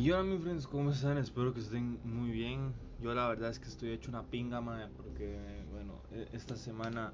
Y 0.00 0.10
hola 0.12 0.22
mis 0.22 0.40
friends, 0.40 0.66
¿cómo 0.66 0.92
están? 0.92 1.18
Espero 1.18 1.52
que 1.52 1.60
estén 1.60 2.00
muy 2.04 2.30
bien. 2.30 2.72
Yo 3.02 3.12
la 3.12 3.28
verdad 3.28 3.50
es 3.50 3.58
que 3.60 3.68
estoy 3.68 3.90
hecho 3.90 4.08
una 4.10 4.22
pinga, 4.22 4.62
madre, 4.62 4.88
porque 4.96 5.62
bueno, 5.70 6.00
e- 6.10 6.26
esta 6.32 6.56
semana, 6.56 7.12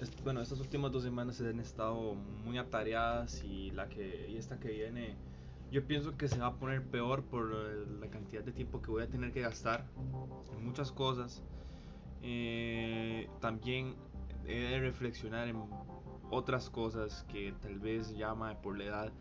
est- 0.00 0.18
bueno, 0.24 0.40
estas 0.40 0.58
últimas 0.58 0.90
dos 0.92 1.02
semanas 1.02 1.36
se 1.36 1.46
han 1.46 1.60
estado 1.60 2.14
muy 2.14 2.56
atareadas 2.56 3.44
y 3.44 3.70
la 3.72 3.90
que 3.90 4.30
y 4.30 4.38
esta 4.38 4.58
que 4.58 4.70
viene, 4.70 5.14
yo 5.70 5.86
pienso 5.86 6.16
que 6.16 6.26
se 6.26 6.38
va 6.38 6.46
a 6.46 6.54
poner 6.58 6.82
peor 6.82 7.22
por 7.22 7.50
la 8.00 8.08
cantidad 8.08 8.42
de 8.42 8.52
tiempo 8.52 8.80
que 8.80 8.90
voy 8.90 9.02
a 9.02 9.08
tener 9.10 9.30
que 9.30 9.42
gastar 9.42 9.84
en 10.56 10.64
muchas 10.64 10.90
cosas. 10.90 11.42
Eh, 12.22 13.28
también 13.42 13.94
he 14.46 14.58
de 14.58 14.80
reflexionar 14.80 15.48
en 15.48 15.62
otras 16.30 16.70
cosas 16.70 17.26
que 17.28 17.52
tal 17.60 17.78
vez 17.78 18.16
madre, 18.34 18.62
por 18.62 18.78
la 18.78 18.84
edad 18.84 19.12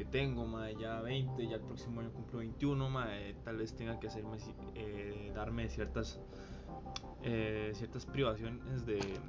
que 0.00 0.06
tengo, 0.06 0.46
mae, 0.46 0.74
ya 0.76 1.02
20, 1.02 1.46
ya 1.46 1.56
el 1.56 1.60
próximo 1.60 2.00
año 2.00 2.10
cumplo 2.10 2.38
21, 2.38 2.88
mae, 2.88 3.34
tal 3.44 3.58
vez 3.58 3.76
tenga 3.76 4.00
que 4.00 4.06
hacerme, 4.06 4.38
eh, 4.74 5.30
darme 5.34 5.68
ciertas, 5.68 6.18
eh, 7.22 7.72
ciertas 7.74 8.06
privaciones 8.06 8.86
de, 8.86 9.20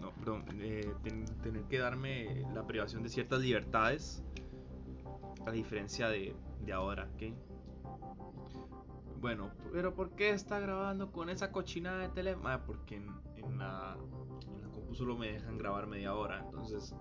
no, 0.00 0.10
perdón, 0.12 0.46
eh, 0.54 0.90
ten- 1.02 1.26
tener 1.42 1.64
que 1.64 1.78
darme 1.78 2.46
la 2.54 2.66
privación 2.66 3.02
de 3.02 3.10
ciertas 3.10 3.40
libertades, 3.40 4.24
a 5.44 5.50
diferencia 5.50 6.08
de, 6.08 6.34
de 6.64 6.72
ahora, 6.72 7.06
¿ok? 7.16 7.34
Bueno, 9.20 9.50
pero 9.70 9.92
¿por 9.94 10.12
qué 10.12 10.30
está 10.30 10.60
grabando 10.60 11.12
con 11.12 11.28
esa 11.28 11.52
cochinada 11.52 11.98
de 11.98 12.08
tele? 12.08 12.36
Ah, 12.44 12.62
porque 12.66 12.96
en, 12.96 13.06
en 13.36 13.58
la, 13.58 13.98
en 14.50 14.62
la 14.62 14.68
compu 14.70 14.94
solo 14.94 15.14
me 15.18 15.30
dejan 15.32 15.58
grabar 15.58 15.86
media 15.86 16.14
hora, 16.14 16.40
entonces 16.42 16.94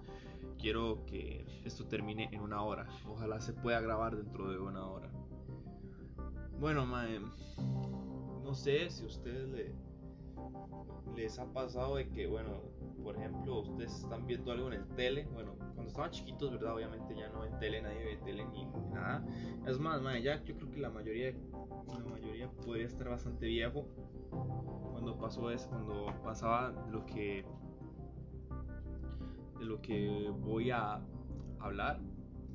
quiero 0.59 1.05
que 1.05 1.45
esto 1.63 1.85
termine 1.87 2.29
en 2.31 2.41
una 2.41 2.61
hora. 2.61 2.87
Ojalá 3.07 3.39
se 3.41 3.53
pueda 3.53 3.79
grabar 3.81 4.15
dentro 4.15 4.51
de 4.51 4.59
una 4.59 4.85
hora. 4.85 5.09
Bueno, 6.59 6.85
mae, 6.85 7.19
no 8.43 8.53
sé 8.53 8.89
si 8.89 9.03
a 9.03 9.07
ustedes 9.07 9.49
le, 9.49 9.73
les 11.15 11.39
ha 11.39 11.45
pasado 11.53 11.95
de 11.95 12.09
que, 12.09 12.27
bueno, 12.27 12.61
por 13.01 13.15
ejemplo, 13.15 13.61
ustedes 13.61 13.95
están 13.95 14.27
viendo 14.27 14.51
algo 14.51 14.67
en 14.67 14.73
el 14.73 14.87
tele. 14.89 15.27
Bueno, 15.33 15.55
cuando 15.57 15.87
estaban 15.87 16.11
chiquitos, 16.11 16.51
¿verdad? 16.51 16.75
Obviamente 16.75 17.15
ya 17.15 17.29
no 17.29 17.41
ven 17.41 17.57
tele, 17.59 17.81
nadie 17.81 18.03
ve 18.03 18.17
tele 18.17 18.45
ni, 18.45 18.65
nada. 18.93 19.25
Es 19.65 19.79
más, 19.79 20.01
mae, 20.01 20.21
ya 20.21 20.43
yo 20.43 20.55
creo 20.55 20.69
que 20.69 20.79
la 20.79 20.89
mayoría, 20.89 21.33
la 21.87 22.05
mayoría 22.09 22.51
podría 22.51 22.87
estar 22.87 23.07
bastante 23.07 23.45
viejo 23.45 23.87
cuando 24.91 25.17
pasó 25.17 25.49
eso, 25.49 25.69
cuando 25.69 26.13
pasaba 26.23 26.71
lo 26.91 27.05
que 27.05 27.45
de 29.59 29.65
lo 29.65 29.81
que 29.81 30.31
voy 30.41 30.71
a 30.71 31.01
hablar. 31.59 31.99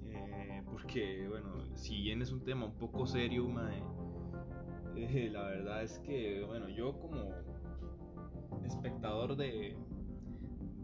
eh, 0.06 0.62
porque, 0.70 1.28
bueno, 1.28 1.48
si 1.74 2.00
bien 2.02 2.22
es 2.22 2.32
un 2.32 2.40
tema 2.44 2.66
un 2.66 2.74
poco 2.74 3.06
serio, 3.06 3.46
eh, 4.96 5.28
la 5.30 5.42
verdad 5.44 5.82
es 5.82 5.98
que, 6.00 6.44
bueno, 6.44 6.68
yo 6.68 6.98
como 7.00 7.32
espectador 8.64 9.36
de, 9.36 9.76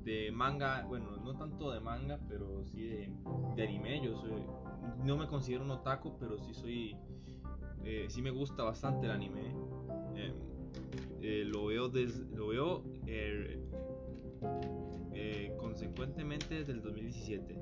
de 0.05 0.31
manga, 0.33 0.85
bueno, 0.87 1.17
no 1.17 1.35
tanto 1.37 1.71
de 1.71 1.81
manga, 1.81 2.19
pero 2.29 2.65
sí 2.65 2.83
de, 2.87 3.13
anime, 3.63 4.01
yo 4.03 4.17
soy, 4.21 4.43
no 5.05 5.17
me 5.17 5.27
considero 5.27 5.65
un 5.65 5.71
otaku, 5.71 6.17
pero 6.19 6.39
sí 6.39 6.55
soy, 6.55 6.97
eh, 7.85 8.07
sí 8.09 8.21
me 8.23 8.31
gusta 8.31 8.63
bastante 8.65 9.07
el 9.07 9.13
anime. 9.13 9.55
eh, 11.23 11.45
lo 11.47 11.67
veo, 11.67 11.89
des- 11.89 12.27
lo 12.35 12.49
veo 12.49 12.83
eh, 15.13 15.55
consecuentemente 15.59 16.55
desde 16.57 16.73
el 16.73 16.83
2017. 16.83 17.59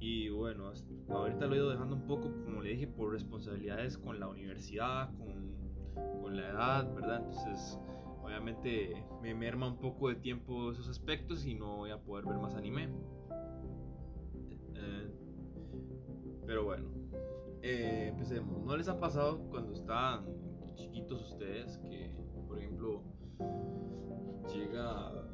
Y 0.00 0.28
bueno, 0.30 0.72
ahorita 1.08 1.46
lo 1.46 1.54
he 1.54 1.58
ido 1.58 1.70
dejando 1.70 1.96
un 1.96 2.06
poco, 2.06 2.30
como 2.44 2.62
le 2.62 2.70
dije, 2.70 2.86
por 2.86 3.12
responsabilidades 3.12 3.98
con 3.98 4.20
la 4.20 4.28
universidad, 4.28 5.10
con, 5.16 5.52
con 6.22 6.36
la 6.36 6.48
edad, 6.50 6.94
¿verdad? 6.94 7.24
Entonces, 7.26 7.78
obviamente 8.22 9.04
me 9.22 9.34
merma 9.34 9.68
un 9.68 9.78
poco 9.78 10.08
de 10.08 10.16
tiempo 10.16 10.70
esos 10.70 10.88
aspectos 10.88 11.44
y 11.46 11.54
no 11.54 11.78
voy 11.78 11.90
a 11.90 11.98
poder 11.98 12.26
ver 12.26 12.38
más 12.38 12.54
anime. 12.54 12.88
Eh, 14.74 15.10
pero 16.46 16.64
bueno, 16.64 16.88
eh, 17.62 18.08
empecemos. 18.12 18.62
¿No 18.62 18.76
les 18.76 18.88
ha 18.88 19.00
pasado 19.00 19.38
cuando 19.50 19.72
estaban 19.72 20.26
chiquitos 20.76 21.32
ustedes 21.32 21.78
que, 21.78 22.10
por 22.46 22.58
ejemplo, 22.58 23.02
llega, 24.52 25.27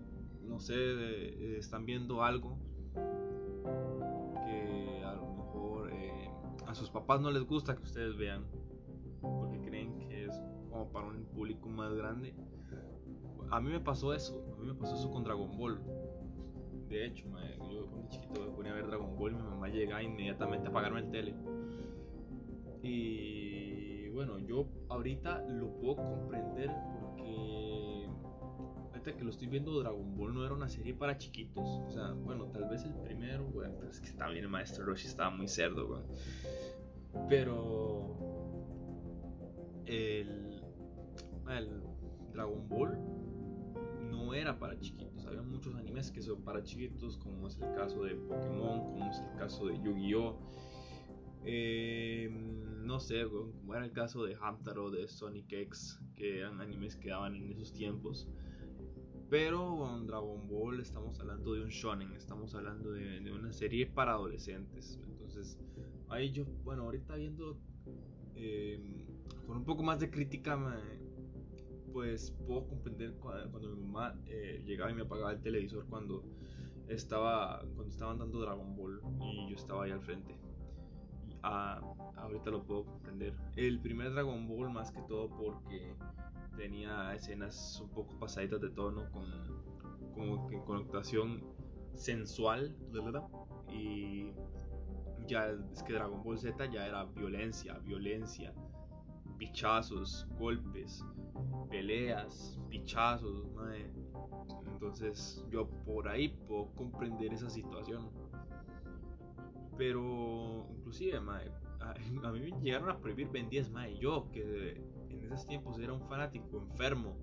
no 0.54 0.60
sé, 0.60 0.74
eh, 0.76 1.56
están 1.58 1.84
viendo 1.84 2.22
algo 2.22 2.56
que 4.46 5.02
a 5.04 5.14
lo 5.14 5.26
mejor 5.34 5.90
eh, 5.92 6.30
a 6.64 6.76
sus 6.76 6.90
papás 6.90 7.20
no 7.20 7.32
les 7.32 7.42
gusta 7.42 7.74
que 7.74 7.82
ustedes 7.82 8.16
vean 8.16 8.44
porque 9.20 9.60
creen 9.62 9.98
que 9.98 10.26
es 10.26 10.40
como 10.70 10.92
para 10.92 11.08
un 11.08 11.24
público 11.24 11.68
más 11.68 11.92
grande? 11.94 12.36
A 13.50 13.60
mí 13.60 13.68
me 13.68 13.80
pasó 13.80 14.14
eso, 14.14 14.44
a 14.56 14.60
mí 14.60 14.68
me 14.68 14.74
pasó 14.74 14.94
eso 14.94 15.10
con 15.10 15.24
Dragon 15.24 15.58
Ball. 15.58 15.80
De 16.88 17.04
hecho, 17.04 17.26
yo 17.68 17.88
cuando 17.88 18.08
chiquito 18.08 18.40
me 18.40 18.52
ponía 18.52 18.72
a 18.72 18.74
ver 18.76 18.86
Dragon 18.86 19.16
Ball 19.16 19.32
y 19.32 19.34
mi 19.34 19.42
mamá 19.42 19.68
llegaba 19.68 20.04
inmediatamente 20.04 20.68
a 20.68 20.70
apagarme 20.70 21.00
el 21.00 21.10
tele. 21.10 21.34
Y 22.80 24.08
bueno, 24.10 24.38
yo 24.38 24.68
ahorita 24.88 25.42
lo 25.48 25.72
puedo 25.80 25.96
comprender 25.96 26.70
que 29.12 29.24
lo 29.24 29.30
estoy 29.30 29.48
viendo, 29.48 29.78
Dragon 29.80 30.16
Ball 30.16 30.34
no 30.34 30.44
era 30.44 30.54
una 30.54 30.68
serie 30.68 30.94
para 30.94 31.18
chiquitos. 31.18 31.68
O 31.86 31.90
sea, 31.90 32.12
bueno, 32.12 32.46
tal 32.46 32.68
vez 32.68 32.84
el 32.84 32.94
primero, 32.94 33.44
bueno, 33.44 33.74
pero 33.78 33.90
es 33.90 34.00
que 34.00 34.12
también 34.12 34.44
el 34.44 34.50
maestro 34.50 34.84
Roshi 34.86 35.06
estaba 35.06 35.30
muy 35.30 35.48
cerdo, 35.48 35.86
weón. 35.86 36.04
Pero 37.28 38.16
el, 39.86 40.62
Dragon 42.32 42.68
Ball 42.68 42.98
no 44.10 44.34
era 44.34 44.58
para 44.58 44.78
chiquitos. 44.80 45.26
Había 45.26 45.42
muchos 45.42 45.74
animes 45.74 46.10
que 46.10 46.22
son 46.22 46.42
para 46.42 46.62
chiquitos, 46.62 47.18
como 47.18 47.46
es 47.48 47.60
el 47.60 47.74
caso 47.74 48.02
de 48.04 48.14
Pokémon, 48.14 48.80
como 48.84 49.10
es 49.10 49.18
el 49.18 49.38
caso 49.38 49.66
de 49.66 49.78
Yu-Gi-Oh! 49.80 50.38
Eh, 51.46 52.30
no 52.84 53.00
sé, 53.00 53.24
como 53.26 53.74
era 53.74 53.84
el 53.84 53.92
caso 53.92 54.24
de 54.24 54.36
Hamtaro, 54.40 54.90
de 54.90 55.06
Sonic 55.08 55.52
X, 55.52 56.00
que 56.16 56.40
eran 56.40 56.60
animes 56.60 56.96
que 56.96 57.10
daban 57.10 57.34
en 57.34 57.50
esos 57.52 57.72
tiempos. 57.72 58.28
Pero 59.34 59.76
con 59.78 60.06
Dragon 60.06 60.46
Ball 60.46 60.78
estamos 60.78 61.18
hablando 61.18 61.54
de 61.54 61.64
un 61.64 61.68
shonen, 61.68 62.12
estamos 62.12 62.54
hablando 62.54 62.92
de, 62.92 63.32
una 63.32 63.52
serie 63.52 63.84
para 63.84 64.12
adolescentes. 64.12 65.00
Entonces, 65.08 65.58
ahí 66.08 66.30
yo, 66.30 66.44
bueno, 66.62 66.84
ahorita 66.84 67.16
viendo 67.16 67.58
eh, 68.36 68.78
con 69.44 69.56
un 69.56 69.64
poco 69.64 69.82
más 69.82 69.98
de 69.98 70.08
crítica, 70.08 70.56
pues 71.92 72.30
puedo 72.46 72.68
comprender 72.68 73.18
cua- 73.18 73.50
cuando 73.50 73.74
mi 73.74 73.82
mamá 73.82 74.16
eh, 74.26 74.62
llegaba 74.64 74.92
y 74.92 74.94
me 74.94 75.02
apagaba 75.02 75.32
el 75.32 75.40
televisor 75.40 75.84
cuando 75.88 76.22
estaba 76.86 77.58
cuando 77.74 77.88
estaban 77.88 78.18
dando 78.18 78.38
Dragon 78.38 78.76
Ball 78.76 79.00
y 79.20 79.50
yo 79.50 79.56
estaba 79.56 79.82
ahí 79.82 79.90
al 79.90 80.00
frente. 80.00 80.43
Ah, 81.46 81.78
ahorita 82.16 82.50
lo 82.50 82.64
puedo 82.64 82.86
comprender. 82.86 83.34
El 83.54 83.78
primer 83.80 84.14
Dragon 84.14 84.48
Ball 84.48 84.70
más 84.70 84.90
que 84.90 85.02
todo 85.02 85.28
porque 85.28 85.94
tenía 86.56 87.14
escenas 87.14 87.82
un 87.82 87.90
poco 87.90 88.18
pasaditas 88.18 88.62
de 88.62 88.70
tono 88.70 89.10
con 89.10 89.26
como 90.14 90.46
que 90.46 90.58
connotación 90.60 91.44
sensual, 91.92 92.74
¿verdad? 92.90 93.24
Y 93.70 94.32
ya 95.26 95.48
es 95.70 95.82
que 95.82 95.92
Dragon 95.92 96.22
Ball 96.22 96.38
Z 96.38 96.64
ya 96.70 96.86
era 96.86 97.04
violencia, 97.04 97.78
violencia, 97.80 98.54
pichazos, 99.36 100.26
golpes, 100.38 101.04
peleas, 101.68 102.58
pichazos, 102.70 103.46
mae. 103.52 103.90
Entonces 104.72 105.44
yo 105.50 105.68
por 105.84 106.08
ahí 106.08 106.28
puedo 106.46 106.70
comprender 106.74 107.34
esa 107.34 107.50
situación. 107.50 108.10
Pero 109.76 110.66
inclusive, 110.70 111.20
mae, 111.20 111.50
a, 111.80 112.30
mí 112.32 112.40
me 112.40 112.60
llegaron 112.62 112.90
a 112.90 112.98
prohibir 112.98 113.28
Ben 113.30 113.48
10, 113.48 113.70
mae. 113.70 113.96
Yo 113.98 114.30
que 114.32 114.82
en 115.10 115.24
esos 115.32 115.46
tiempos 115.46 115.78
era 115.78 115.92
un 115.92 116.02
fanático 116.08 116.58
enfermo 116.58 117.16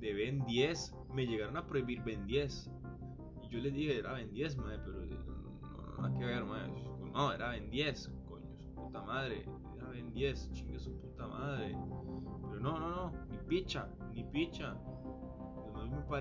de 0.00 0.12
Ben 0.12 0.44
10, 0.46 0.94
me 1.12 1.26
llegaron 1.26 1.56
a 1.56 1.66
prohibir 1.66 2.02
Ben 2.02 2.26
10. 2.26 2.70
Y 3.42 3.48
yo 3.48 3.60
les 3.60 3.74
dije, 3.74 3.98
era 3.98 4.12
Ben 4.12 4.30
10, 4.32 4.56
mae, 4.56 4.78
pero 4.78 5.02
eh, 5.04 5.18
no, 5.26 6.02
nada 6.02 6.18
que 6.18 6.24
ver, 6.24 6.44
mae. 6.44 6.68
No, 7.12 7.32
era 7.32 7.50
Ben 7.50 7.70
10, 7.70 8.10
coño, 8.28 8.58
su 8.58 8.74
puta 8.74 9.02
madre. 9.02 9.46
Era 9.76 9.88
Ben 9.88 10.12
10, 10.12 10.52
chingue 10.52 10.78
su 10.78 10.92
puta 10.96 11.26
madre. 11.26 11.76
Pero 12.50 12.60
no, 12.60 12.78
no, 12.78 12.90
no, 12.90 13.26
ni 13.30 13.38
picha, 13.38 13.88
ni 14.12 14.24
picha. 14.24 14.76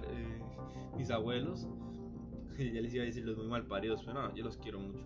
Eh, 0.01 0.41
mis 0.97 1.11
abuelos, 1.11 1.67
ya 2.57 2.81
les 2.81 2.93
iba 2.93 3.03
a 3.03 3.05
decir 3.05 3.25
los 3.25 3.37
muy 3.37 3.47
mal 3.47 3.65
paridos, 3.65 4.03
pero 4.03 4.21
no, 4.21 4.35
yo 4.35 4.43
los 4.43 4.57
quiero 4.57 4.79
mucho. 4.79 5.05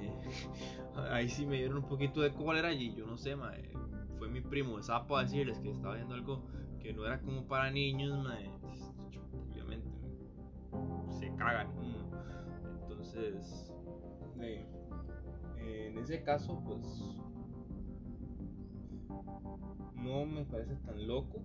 Eh, 0.00 0.18
ahí 1.10 1.28
sí 1.28 1.46
me 1.46 1.56
dieron 1.56 1.78
un 1.78 1.88
poquito 1.88 2.20
de 2.20 2.32
cólera 2.32 2.72
y 2.72 2.94
yo 2.94 3.06
no 3.06 3.16
sé, 3.16 3.36
mae, 3.36 3.70
fue 4.18 4.28
mi 4.28 4.40
primo 4.40 4.76
de 4.76 4.82
sapo 4.82 5.16
a 5.16 5.22
decirles 5.22 5.58
que 5.60 5.70
estaba 5.70 5.94
viendo 5.94 6.14
algo 6.14 6.42
que 6.80 6.92
no 6.92 7.04
era 7.04 7.20
como 7.20 7.46
para 7.46 7.70
niños, 7.70 8.22
mae. 8.24 8.50
Obviamente 9.52 9.88
se 11.18 11.34
cagan. 11.36 11.68
Entonces, 12.82 13.72
eh, 14.40 14.66
en 15.58 15.98
ese 15.98 16.22
caso, 16.22 16.62
pues 16.64 17.14
no 19.94 20.24
me 20.26 20.44
parece 20.44 20.76
tan 20.76 21.06
loco, 21.06 21.42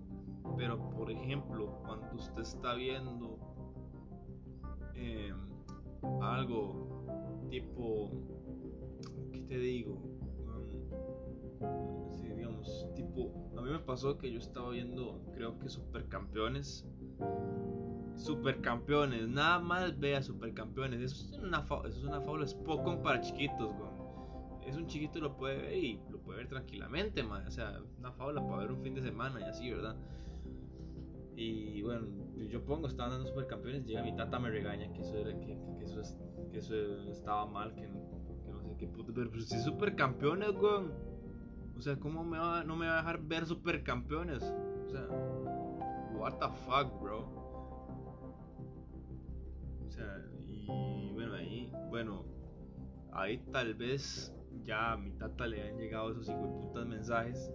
pero 0.56 0.78
por 0.90 1.10
ejemplo, 1.10 1.82
cuando 1.84 2.14
usted 2.14 2.42
está 2.42 2.74
viendo 2.74 3.38
algo 6.22 6.93
tipo, 7.50 8.10
¿qué 9.32 9.40
te 9.40 9.58
digo? 9.58 9.94
Um, 11.60 12.36
digamos, 12.36 12.88
tipo, 12.94 13.32
a 13.56 13.62
mí 13.62 13.70
me 13.70 13.78
pasó 13.78 14.18
que 14.18 14.30
yo 14.30 14.38
estaba 14.38 14.70
viendo, 14.70 15.22
creo 15.34 15.58
que 15.58 15.68
Supercampeones. 15.68 16.86
Supercampeones, 18.16 19.28
nada 19.28 19.58
más 19.58 19.98
vea 19.98 20.22
Supercampeones. 20.22 21.00
Eso 21.00 21.24
es 21.24 21.38
una, 21.38 21.58
eso 21.60 21.98
es 21.98 22.04
una 22.04 22.20
fábula, 22.20 22.44
es 22.44 22.54
poco 22.54 23.02
para 23.02 23.20
chiquitos, 23.20 23.72
Es 24.66 24.76
un 24.76 24.86
chiquito 24.86 25.20
lo 25.20 25.36
puede 25.36 25.56
ver 25.58 25.74
y 25.74 26.00
lo 26.10 26.18
puede 26.20 26.38
ver 26.38 26.48
tranquilamente, 26.48 27.22
O 27.22 27.50
sea, 27.50 27.80
una 27.98 28.12
fábula 28.12 28.46
para 28.46 28.58
ver 28.58 28.72
un 28.72 28.82
fin 28.82 28.94
de 28.94 29.02
semana 29.02 29.40
y 29.40 29.44
así, 29.44 29.70
¿verdad? 29.70 29.96
Y 31.36 31.82
bueno, 31.82 32.06
yo 32.48 32.64
pongo, 32.64 32.86
estaban 32.86 33.12
dando 33.12 33.28
supercampeones, 33.28 33.84
llega 33.84 34.02
mi 34.02 34.14
tata 34.14 34.38
me 34.38 34.50
regaña 34.50 34.92
que 34.92 35.00
eso, 35.00 35.16
era, 35.16 35.38
que, 35.40 35.58
eso, 35.82 36.00
que 36.54 36.60
eso 36.60 37.10
estaba 37.10 37.46
mal, 37.46 37.74
que, 37.74 37.88
no 37.88 38.62
sé 38.62 38.76
qué 38.78 38.86
puto. 38.86 39.12
Pero 39.12 39.30
pues, 39.30 39.48
si 39.48 39.60
supercampeones, 39.60 40.54
weón. 40.54 40.92
O 41.76 41.80
sea, 41.80 41.96
¿cómo 41.98 42.22
me 42.22 42.38
va, 42.38 42.62
no 42.62 42.76
me 42.76 42.86
va 42.86 42.94
a 42.94 42.96
dejar 42.98 43.20
ver 43.22 43.44
supercampeones? 43.46 44.42
O 44.42 44.88
sea, 44.88 45.08
what 46.14 46.38
the 46.38 46.46
fuck, 46.64 47.02
bro. 47.02 47.28
O 49.84 49.90
sea, 49.90 50.24
y 50.38 51.10
bueno, 51.12 51.34
ahí, 51.34 51.72
bueno, 51.90 52.24
ahí 53.12 53.38
tal 53.50 53.74
vez 53.74 54.32
ya 54.62 54.92
a 54.92 54.96
mi 54.96 55.10
tata 55.10 55.48
le 55.48 55.68
han 55.68 55.76
llegado 55.76 56.12
esos 56.12 56.28
hijo 56.28 56.60
putas 56.60 56.86
mensajes 56.86 57.52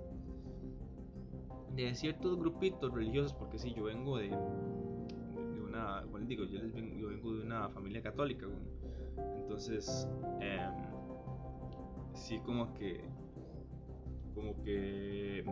de 1.76 1.96
ciertos 1.96 2.38
grupitos 2.38 2.94
religiosos, 2.94 3.34
porque 3.34 3.58
si 3.58 3.74
yo 3.74 3.86
vengo 3.86 4.18
de, 4.18 4.28
de, 4.28 5.62
una, 5.62 6.02
bueno, 6.12 6.28
digo, 6.28 6.44
yo, 6.44 6.62
les 6.62 6.74
vengo, 6.74 6.98
yo 6.98 7.08
vengo 7.08 7.36
de 7.36 7.44
una 7.44 7.70
familia 7.70 8.02
católica, 8.02 8.48
entonces, 9.38 10.08
eh, 10.42 10.70
sí 12.14 12.40
como 12.40 12.74
que, 12.74 13.10
como 14.34 14.62
que 14.64 15.44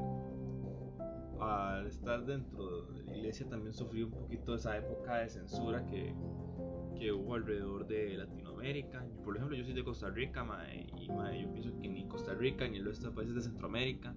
al 1.39 1.85
estar 1.87 2.25
dentro 2.25 2.83
de 2.87 3.03
la 3.03 3.15
iglesia 3.15 3.47
también 3.47 3.73
sufrí 3.73 4.03
un 4.03 4.11
poquito 4.11 4.55
esa 4.55 4.77
época 4.77 5.17
de 5.17 5.29
censura 5.29 5.85
que, 5.85 6.15
que 6.97 7.11
hubo 7.11 7.35
alrededor 7.35 7.87
de 7.87 8.17
Latinoamérica. 8.17 9.05
Por 9.23 9.35
ejemplo, 9.35 9.55
yo 9.55 9.63
soy 9.63 9.73
de 9.73 9.83
Costa 9.83 10.09
Rica, 10.09 10.45
y 10.97 11.07
yo 11.07 11.51
pienso 11.51 11.77
que 11.79 11.87
ni 11.87 12.07
Costa 12.07 12.33
Rica 12.33 12.67
ni 12.67 12.77
el 12.77 12.85
resto 12.85 13.09
de 13.09 13.15
países 13.15 13.35
de 13.35 13.41
Centroamérica 13.41 14.15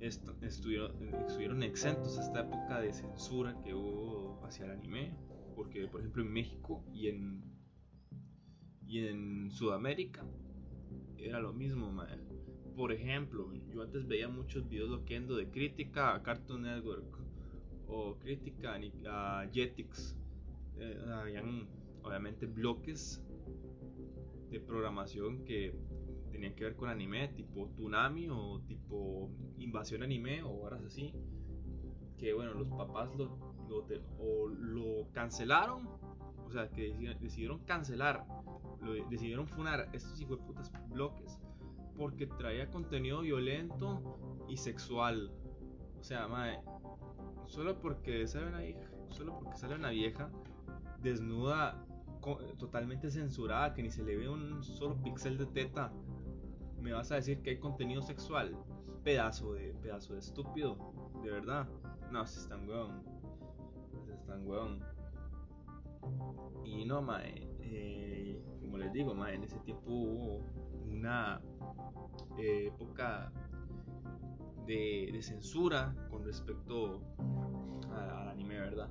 estuvieron, 0.00 1.62
exentos 1.62 2.18
a 2.18 2.22
esta 2.22 2.40
época 2.40 2.80
de 2.80 2.92
censura 2.92 3.54
que 3.62 3.74
hubo 3.74 4.40
hacia 4.44 4.64
el 4.64 4.72
anime, 4.72 5.14
porque 5.54 5.86
por 5.88 6.00
ejemplo 6.00 6.22
en 6.22 6.32
México 6.32 6.82
y 6.92 7.08
en, 7.08 7.42
y 8.90 9.06
en 9.06 9.50
Sudamérica 9.52 10.26
era 11.16 11.38
lo 11.38 11.52
mismo, 11.52 11.92
Por 12.74 12.90
ejemplo, 12.92 13.52
yo 13.72 13.82
antes 13.82 14.06
veía 14.06 14.28
muchos 14.28 14.68
videos 14.68 14.90
loquendo 14.90 15.36
de 15.36 15.48
crítica 15.48 16.14
a 16.14 16.22
Cartoon 16.22 16.62
Network 16.62 17.18
o 17.86 18.18
crítica 18.18 18.74
a 19.06 19.48
Jetix. 19.52 20.16
Eh, 20.76 21.04
habían 21.12 21.68
obviamente 22.02 22.46
bloques 22.46 23.22
de 24.50 24.58
programación 24.58 25.44
que 25.44 25.72
tenían 26.32 26.54
que 26.54 26.64
ver 26.64 26.74
con 26.74 26.88
anime, 26.88 27.28
tipo 27.28 27.68
Tsunami 27.68 28.28
o 28.28 28.60
tipo 28.66 29.30
Invasión 29.58 30.02
Anime 30.02 30.42
o 30.42 30.50
horas 30.62 30.82
así. 30.82 31.14
Que 32.18 32.32
bueno, 32.34 32.54
los 32.54 32.68
papás 32.68 33.14
lo, 33.16 35.06
cancelaron, 35.12 35.88
o 36.50 36.52
sea, 36.52 36.68
que 36.68 36.92
decidieron, 37.20 37.60
cancelar, 37.60 38.26
decidieron 39.08 39.46
funar 39.46 39.88
estos 39.92 40.20
hijos 40.20 40.38
de 40.38 40.44
putas 40.44 40.72
bloques 40.88 41.38
porque 41.96 42.26
traía 42.26 42.70
contenido 42.70 43.20
violento 43.20 44.44
y 44.48 44.56
sexual. 44.56 45.30
O 45.98 46.02
sea, 46.02 46.28
mae, 46.28 46.60
solo 47.46 47.78
porque 47.80 48.26
sale 48.26 48.48
una 48.48 48.60
vieja, 48.60 48.90
solo 49.10 49.38
porque 49.38 49.56
sale 49.56 49.74
una 49.74 49.90
vieja 49.90 50.30
desnuda 51.00 51.86
totalmente 52.58 53.10
censurada 53.10 53.72
que 53.72 53.82
ni 53.82 53.90
se 53.90 54.02
le 54.02 54.16
ve 54.16 54.28
un 54.28 54.62
solo 54.62 55.02
pixel 55.02 55.38
de 55.38 55.46
teta 55.46 55.90
me 56.80 56.92
vas 56.92 57.12
a 57.12 57.16
decir 57.16 57.42
que 57.42 57.50
hay 57.50 57.58
contenido 57.58 58.02
sexual. 58.02 58.56
Pedazo 59.04 59.52
de, 59.54 59.74
pedazo 59.82 60.14
de 60.14 60.20
estúpido, 60.20 60.76
de 61.22 61.30
verdad. 61.30 61.68
No, 62.10 62.26
se 62.26 62.40
están 62.40 62.68
weón. 62.68 63.02
Se 64.04 64.12
están 64.12 64.46
weón. 64.46 64.82
Y 66.64 66.84
no, 66.84 67.02
mae, 67.02 67.48
eh, 67.60 68.42
como 68.60 68.78
les 68.78 68.92
digo, 68.92 69.14
mae, 69.14 69.34
en 69.34 69.44
ese 69.44 69.58
tiempo 69.60 69.90
hubo 69.90 70.40
una 70.88 71.40
eh, 72.38 72.66
época 72.68 73.32
de, 74.66 75.18
censura 75.20 75.94
con 76.10 76.24
respecto 76.24 77.00
al 77.92 78.28
anime, 78.28 78.58
¿verdad? 78.58 78.88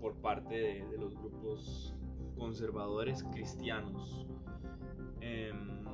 Por 0.00 0.16
parte 0.20 0.54
de, 0.54 0.98
los 0.98 1.14
grupos 1.14 1.94
conservadores 2.36 3.22
cristianos. 3.24 4.26
Em, 5.20 5.84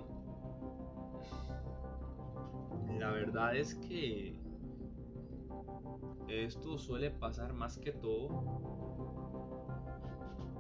la 2.98 3.10
verdad 3.10 3.56
es 3.56 3.74
que 3.76 4.38
esto 6.28 6.78
suele 6.78 7.10
pasar 7.10 7.52
más 7.52 7.78
que 7.78 7.92
todo 7.92 8.75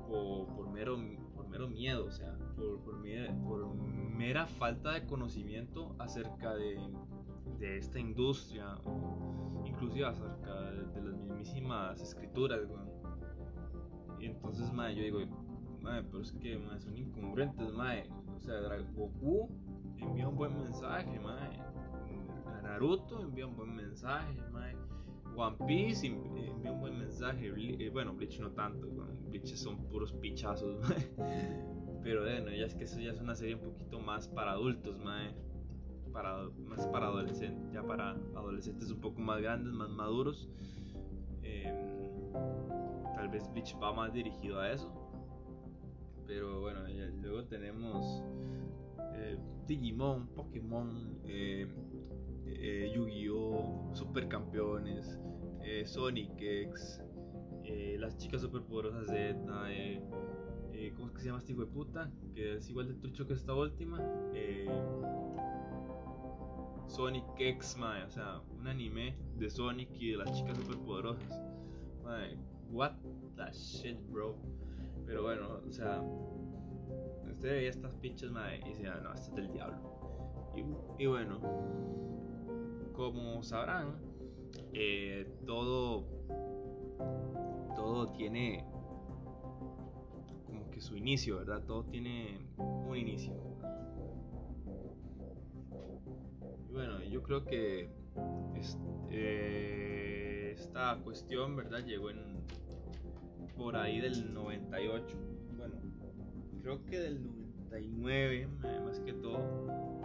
por, 0.06 0.70
mero, 0.70 0.96
por 1.34 1.48
mero 1.48 1.68
miedo, 1.68 2.06
o 2.06 2.10
sea, 2.10 2.36
por, 2.56 2.80
por, 2.80 3.74
mera 4.16 4.46
falta 4.46 4.92
de 4.92 5.06
conocimiento 5.06 5.94
acerca 5.98 6.54
de, 6.54 6.78
de 7.58 7.78
esta 7.78 7.98
industria, 7.98 8.78
inclusive 9.64 10.06
acerca 10.06 10.70
de, 10.70 11.02
las 11.02 11.16
mismísimas 11.16 12.00
escrituras. 12.00 12.60
Y 14.18 14.26
entonces, 14.26 14.72
madre, 14.72 14.96
yo 14.96 15.02
digo, 15.02 15.18
madre, 15.80 16.04
pero 16.10 16.22
es 16.22 16.32
que 16.32 16.58
son 16.78 16.96
incongruentes, 16.96 17.72
madre. 17.72 18.08
O 18.34 18.40
sea, 18.40 18.54
Goku 18.94 19.48
envía 19.98 20.28
un 20.28 20.36
buen 20.36 20.56
mensaje, 20.56 21.18
madre 21.20 21.60
Naruto 22.66 23.22
envía 23.22 23.46
un 23.46 23.56
buen 23.56 23.74
mensaje, 23.74 24.34
One 25.36 25.56
Piece 25.66 26.06
envía 26.06 26.72
un 26.72 26.80
buen 26.80 26.98
mensaje. 26.98 27.52
Eh, 27.56 27.90
bueno, 27.90 28.14
Bleach 28.14 28.40
no 28.40 28.50
tanto, 28.52 28.88
Bleach 29.28 29.54
son 29.54 29.86
puros 29.88 30.12
pichazos, 30.12 30.78
Pero 32.02 32.22
bueno, 32.22 32.50
ya 32.52 32.66
es 32.66 32.74
que 32.74 32.84
eso 32.84 33.00
ya 33.00 33.10
es 33.10 33.20
una 33.20 33.34
serie 33.34 33.56
un 33.56 33.62
poquito 33.62 33.98
más 33.98 34.28
para 34.28 34.52
adultos, 34.52 34.96
Para, 36.12 36.48
más 36.56 36.86
para 36.86 37.06
adolescentes, 37.06 37.72
ya 37.72 37.82
para 37.82 38.12
adolescentes 38.34 38.90
un 38.90 39.00
poco 39.00 39.20
más 39.20 39.40
grandes, 39.42 39.72
más 39.72 39.90
maduros. 39.90 40.48
Em, 41.42 42.32
tal 43.14 43.28
vez 43.28 43.50
Bleach 43.52 43.76
va 43.82 43.92
más 43.92 44.12
dirigido 44.12 44.60
a 44.60 44.70
eso. 44.70 44.92
Pero 46.26 46.60
bueno, 46.60 46.80
luego 47.22 47.44
tenemos 47.44 48.22
eh, 49.14 49.38
Digimon, 49.66 50.28
Pokémon, 50.28 51.20
eh, 51.24 51.66
eh, 52.46 52.92
Yu-Gi-Oh!, 52.94 53.90
Supercampeones, 53.94 55.18
Sonic 55.84 56.30
X, 56.38 57.02
Las 57.98 58.16
Chicas 58.18 58.40
Superpoderosas 58.42 59.06
Z, 59.06 59.34
¿cómo 60.94 61.08
es 61.08 61.12
que 61.12 61.20
se 61.20 61.26
llama 61.26 61.38
este 61.38 61.52
hijo 61.52 61.62
de 61.62 61.66
puta? 61.66 62.10
Que 62.34 62.54
es 62.54 62.70
igual 62.70 62.88
de 62.88 62.94
trucho 62.94 63.26
que 63.26 63.34
esta 63.34 63.52
última. 63.52 63.98
Sonic 66.86 67.24
X, 67.36 67.76
mae, 67.76 68.04
o 68.04 68.10
sea, 68.10 68.40
un 68.56 68.68
anime 68.68 69.16
de 69.36 69.50
Sonic 69.50 69.90
y 69.98 70.12
de 70.12 70.18
las 70.18 70.32
chicas 70.32 70.56
superpoderosas. 70.58 71.40
Mae, 72.04 72.38
what 72.70 72.92
the 73.36 73.52
shit, 73.52 73.98
bro. 74.08 74.36
Pero 75.04 75.22
bueno, 75.24 75.60
o 75.66 75.72
sea, 75.72 76.00
usted 77.36 77.50
veía 77.50 77.70
estas 77.70 77.94
pinches, 77.96 78.30
mae, 78.30 78.60
y 78.64 78.70
decía, 78.70 78.98
no, 79.02 79.12
esto 79.12 79.30
es 79.30 79.34
del 79.36 79.52
diablo. 79.52 79.78
y 80.98 81.06
bueno, 81.06 81.38
como 82.94 83.42
sabrán, 83.42 83.94
eh, 84.72 85.30
todo, 85.46 86.06
todo 87.74 88.08
tiene 88.12 88.64
como 90.46 90.70
que 90.70 90.80
su 90.80 90.96
inicio, 90.96 91.36
¿verdad? 91.38 91.62
Todo 91.66 91.84
tiene 91.84 92.40
un 92.56 92.96
inicio. 92.96 93.34
Y 96.68 96.72
bueno, 96.72 97.02
yo 97.04 97.22
creo 97.22 97.44
que 97.44 97.90
eh, 99.10 100.54
esta 100.56 100.98
cuestión, 101.04 101.54
¿verdad? 101.54 101.84
Llegó 101.84 102.10
en 102.10 102.36
por 103.56 103.76
ahí 103.76 104.00
del 104.00 104.32
98. 104.34 105.35
Creo 106.66 106.84
que 106.84 106.98
del 106.98 107.22
99, 107.70 108.48
más 108.84 108.98
que 108.98 109.12
todo 109.12 109.96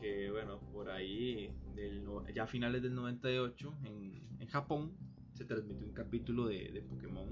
que 0.00 0.30
bueno, 0.30 0.58
por 0.72 0.88
ahí, 0.88 1.54
del, 1.74 2.02
ya 2.34 2.44
a 2.44 2.46
finales 2.46 2.82
del 2.82 2.94
98, 2.94 3.74
en, 3.84 4.22
en 4.40 4.46
Japón, 4.48 4.96
se 5.34 5.44
transmitió 5.44 5.86
un 5.86 5.92
capítulo 5.92 6.46
de, 6.46 6.70
de, 6.72 6.80
Pokémon 6.80 7.28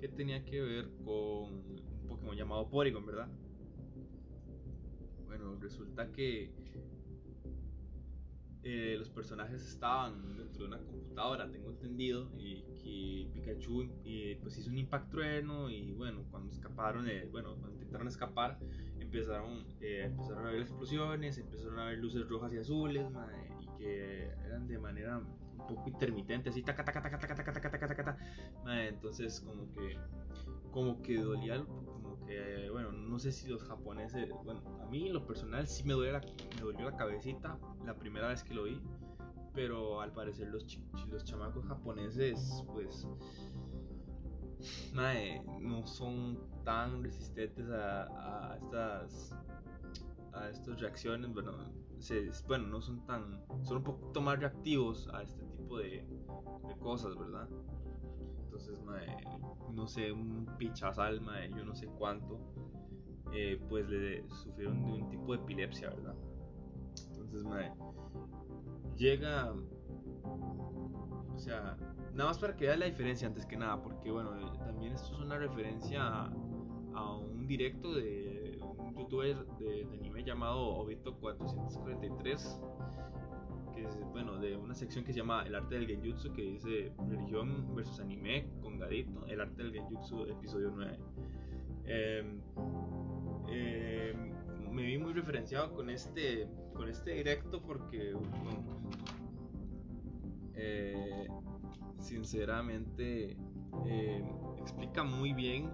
que 0.00 0.06
tenía 0.06 0.44
que 0.44 0.60
ver 0.60 0.88
con 1.04 1.52
un 1.52 2.06
Pokémon 2.08 2.36
llamado 2.36 2.70
Porygon, 2.70 3.06
¿verdad? 3.06 3.28
Bueno, 5.26 5.56
resulta 5.60 6.12
que 6.12 6.52
eh, 8.64 8.94
los 8.96 9.08
personajes 9.10 9.60
estaban 9.66 10.36
dentro 10.36 10.62
de 10.62 10.68
una 10.68 10.78
computadora, 10.78 11.50
tengo 11.50 11.70
entendido, 11.70 12.30
y 12.38 12.62
que 12.82 13.28
Pikachu 13.32 13.90
eh, 14.04 14.38
pues 14.40 14.56
hizo 14.58 14.70
un 14.70 14.78
impacto 14.78 15.16
trueno 15.16 15.68
y 15.68 15.92
bueno, 15.92 16.24
cuando 16.30 16.52
escaparon, 16.52 17.08
eh, 17.08 17.28
bueno, 17.30 17.56
cuando 17.56 17.72
intentaron 17.72 18.06
escapar, 18.06 18.58
empezaron, 19.00 19.66
empezaron 19.80 20.46
a 20.46 20.50
ver 20.52 20.62
explosiones, 20.62 21.38
empezaron 21.38 21.78
a 21.80 21.86
ver 21.86 21.98
luces 21.98 22.28
rojas 22.28 22.52
y 22.52 22.58
azules, 22.58 23.06
y 23.60 23.66
que 23.78 24.30
eran 24.44 24.68
de 24.68 24.78
manera 24.78 25.18
un 25.18 25.66
poco 25.66 25.88
intermitente, 25.88 26.50
así 26.50 26.62
taca 26.62 26.84
taca 26.84 27.02
taca 27.02 27.18
taca 27.18 27.34
taca 27.34 27.52
taca 27.52 27.70
taca 27.70 27.96
taca, 27.96 28.88
entonces 28.88 29.40
como 29.40 29.72
que 29.72 29.98
como 30.70 31.02
que 31.02 31.18
dolía 31.18 31.64
que 32.26 32.70
bueno 32.70 32.92
no 32.92 33.18
sé 33.18 33.32
si 33.32 33.48
los 33.48 33.62
japoneses 33.64 34.28
bueno 34.44 34.62
a 34.80 34.86
mí 34.86 35.08
lo 35.08 35.26
personal 35.26 35.66
sí 35.66 35.84
me 35.84 35.94
duele 35.94 36.12
la, 36.12 36.20
me 36.20 36.62
dolió 36.62 36.90
la 36.90 36.96
cabecita 36.96 37.58
la 37.84 37.94
primera 37.94 38.28
vez 38.28 38.42
que 38.42 38.54
lo 38.54 38.64
vi 38.64 38.80
pero 39.54 40.00
al 40.00 40.12
parecer 40.12 40.48
los 40.48 40.66
los 41.08 41.24
chamacos 41.24 41.64
japoneses 41.66 42.64
pues 42.72 43.06
no 45.60 45.86
son 45.86 46.38
tan 46.64 47.02
resistentes 47.02 47.68
a, 47.70 48.52
a 48.52 48.56
estas 48.56 49.36
a 50.32 50.48
estas 50.48 50.80
reacciones 50.80 51.32
bueno 51.32 51.52
bueno 52.46 52.66
no 52.68 52.80
son 52.80 53.04
tan 53.06 53.44
son 53.62 53.78
un 53.78 53.84
poquito 53.84 54.20
más 54.20 54.38
reactivos 54.38 55.08
a 55.12 55.22
este 55.22 55.44
tipo 55.44 55.78
de, 55.78 56.06
de 56.68 56.76
cosas 56.80 57.16
verdad 57.16 57.48
entonces 58.52 58.78
no 59.72 59.86
sé, 59.86 60.12
un 60.12 60.46
pichazal, 60.58 61.22
mae, 61.22 61.48
yo 61.56 61.64
no 61.64 61.74
sé 61.74 61.86
cuánto, 61.86 62.38
eh, 63.32 63.58
pues 63.68 63.88
le 63.88 64.28
sufrieron 64.28 64.84
de 64.84 64.92
un 64.92 65.08
tipo 65.08 65.34
de 65.34 65.42
epilepsia, 65.42 65.88
¿verdad? 65.88 66.14
Entonces, 67.12 67.44
mae, 67.44 67.72
llega, 68.96 69.54
o 70.22 71.38
sea, 71.38 71.78
nada 72.12 72.28
más 72.28 72.38
para 72.38 72.54
que 72.54 72.66
vea 72.66 72.76
la 72.76 72.84
diferencia 72.84 73.26
antes 73.26 73.46
que 73.46 73.56
nada, 73.56 73.82
porque 73.82 74.10
bueno, 74.10 74.52
también 74.58 74.92
esto 74.92 75.14
es 75.14 75.20
una 75.20 75.38
referencia 75.38 76.26
a, 76.94 77.16
un 77.16 77.46
directo 77.46 77.94
de 77.94 78.60
un 78.60 78.94
youtuber 78.94 79.46
de, 79.56 79.86
de 79.86 79.96
anime 79.96 80.22
llamado 80.24 80.84
Obito443 80.84 82.72
es, 83.84 83.98
bueno, 84.10 84.38
de 84.38 84.56
una 84.56 84.74
sección 84.74 85.04
que 85.04 85.12
se 85.12 85.18
llama 85.18 85.44
El 85.46 85.54
arte 85.54 85.74
del 85.76 85.86
genjutsu, 85.86 86.32
que 86.32 86.42
dice 86.42 86.92
religión 87.08 87.74
versus 87.74 88.00
anime 88.00 88.48
con 88.60 88.78
Gadito, 88.78 89.26
El 89.26 89.40
arte 89.40 89.62
del 89.62 89.72
genjutsu, 89.72 90.24
episodio 90.24 90.72
9. 90.74 90.98
Em, 91.84 92.40
em, 93.48 94.32
me 94.72 94.82
vi 94.82 94.98
muy 94.98 95.12
referenciado 95.12 95.72
con 95.74 95.90
este, 95.90 96.48
con 96.74 96.88
este 96.88 97.12
directo 97.12 97.60
porque, 97.62 98.14
eh, 100.54 101.26
sinceramente, 101.98 103.36
em, 103.86 104.26
explica 104.58 105.04
muy 105.04 105.32
bien 105.32 105.70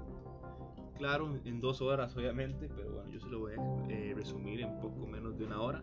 claro, 0.98 1.32
en 1.44 1.60
dos 1.60 1.80
horas 1.80 2.14
obviamente, 2.16 2.68
pero 2.68 2.92
bueno, 2.92 3.08
yo 3.08 3.20
se 3.20 3.28
lo 3.28 3.38
voy 3.38 3.52
a 3.54 3.88
eh, 3.88 4.12
resumir 4.14 4.60
en 4.60 4.78
poco 4.80 5.06
menos 5.06 5.38
de 5.38 5.44
una 5.44 5.60
hora. 5.60 5.82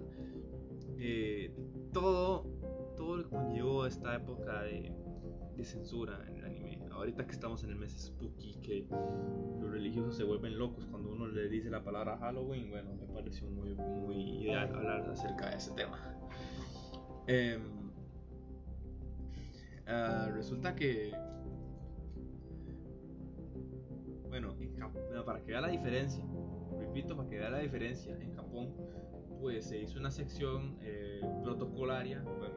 Eh, 0.97 1.51
todo, 1.93 2.45
todo 2.95 3.17
lo 3.17 3.23
que 3.23 3.29
conllevó 3.29 3.85
esta 3.85 4.15
época 4.15 4.63
de, 4.63 4.93
censura 5.63 6.23
en 6.27 6.37
el 6.37 6.45
anime. 6.45 6.79
Ahorita 6.91 7.25
que 7.25 7.31
estamos 7.31 7.63
en 7.63 7.71
el 7.71 7.77
mes 7.77 7.91
spooky, 7.91 8.55
que 8.61 8.87
los 9.59 9.71
religiosos 9.71 10.15
se 10.15 10.23
vuelven 10.23 10.57
locos 10.59 10.85
cuando 10.85 11.11
uno 11.11 11.27
le 11.27 11.49
dice 11.49 11.69
la 11.69 11.83
palabra 11.83 12.17
Halloween, 12.17 12.69
bueno, 12.69 12.93
me 12.93 13.07
pareció 13.07 13.49
muy, 13.49 13.73
muy 13.73 14.43
ideal 14.43 14.73
hablar 14.75 15.09
acerca 15.09 15.49
de 15.49 15.57
ese 15.57 15.71
tema. 15.71 16.15
Em, 17.27 17.61
ah, 19.87 20.29
resulta 20.33 20.75
que, 20.75 21.11
bueno, 24.27 24.55
para 25.25 25.41
que 25.41 25.51
vea 25.51 25.61
la 25.61 25.69
diferencia, 25.69 26.23
repito, 26.77 27.17
para 27.17 27.27
que 27.27 27.39
vea 27.39 27.49
la 27.49 27.59
diferencia, 27.59 28.15
en 28.21 28.35
Japón 28.35 28.73
pues 29.39 29.65
se 29.65 29.79
hizo 29.79 29.99
una 29.99 30.11
sección 30.11 30.77
eh, 30.81 31.21
protocolaria, 31.43 32.21
bueno, 32.21 32.55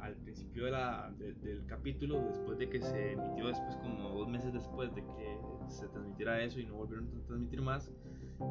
al 0.00 0.16
principio 0.16 0.66
de 0.66 0.70
la, 0.70 1.12
del 1.18 1.64
capítulo, 1.66 2.22
después 2.28 2.58
de 2.58 2.68
que 2.68 2.80
se 2.80 3.12
emitió, 3.12 3.48
después 3.48 3.76
como 3.76 4.10
dos 4.10 4.28
meses 4.28 4.52
después 4.52 4.94
de 4.94 5.02
que 5.02 5.40
se 5.68 5.88
transmitiera 5.88 6.42
eso 6.42 6.60
y 6.60 6.66
no 6.66 6.76
volvieron 6.76 7.08
a 7.08 7.26
transmitir 7.26 7.60
más, 7.60 7.92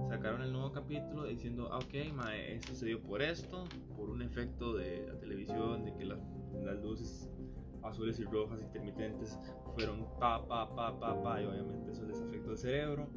sacaron 0.10 0.42
el 0.42 0.52
nuevo 0.52 0.72
capítulo 0.72 1.26
diciendo, 1.26 1.70
ah, 1.72 1.78
ok, 1.78 2.14
mae, 2.14 2.56
esto 2.56 2.74
se 2.74 2.88
dio 2.88 3.02
por 3.02 3.22
esto, 3.22 3.66
por 3.96 4.10
un 4.10 4.22
efecto 4.22 4.74
de 4.74 5.06
la 5.08 5.18
televisión, 5.20 5.86
de 5.86 5.94
que 5.94 6.06
las 6.06 6.82
luces 6.82 7.30
azules 7.84 8.20
y 8.20 8.24
rojas 8.24 8.62
intermitentes 8.62 9.40
fueron 9.76 10.06
pa, 10.20 10.46
pa, 10.48 10.76
pa, 10.76 11.00
pa, 11.00 11.22
pa, 11.22 11.42
y 11.42 11.46
obviamente 11.46 11.92
eso 11.92 12.04
les 12.06 12.22
afectó 12.22 12.52
el 12.52 12.58
cerebro 12.58 13.08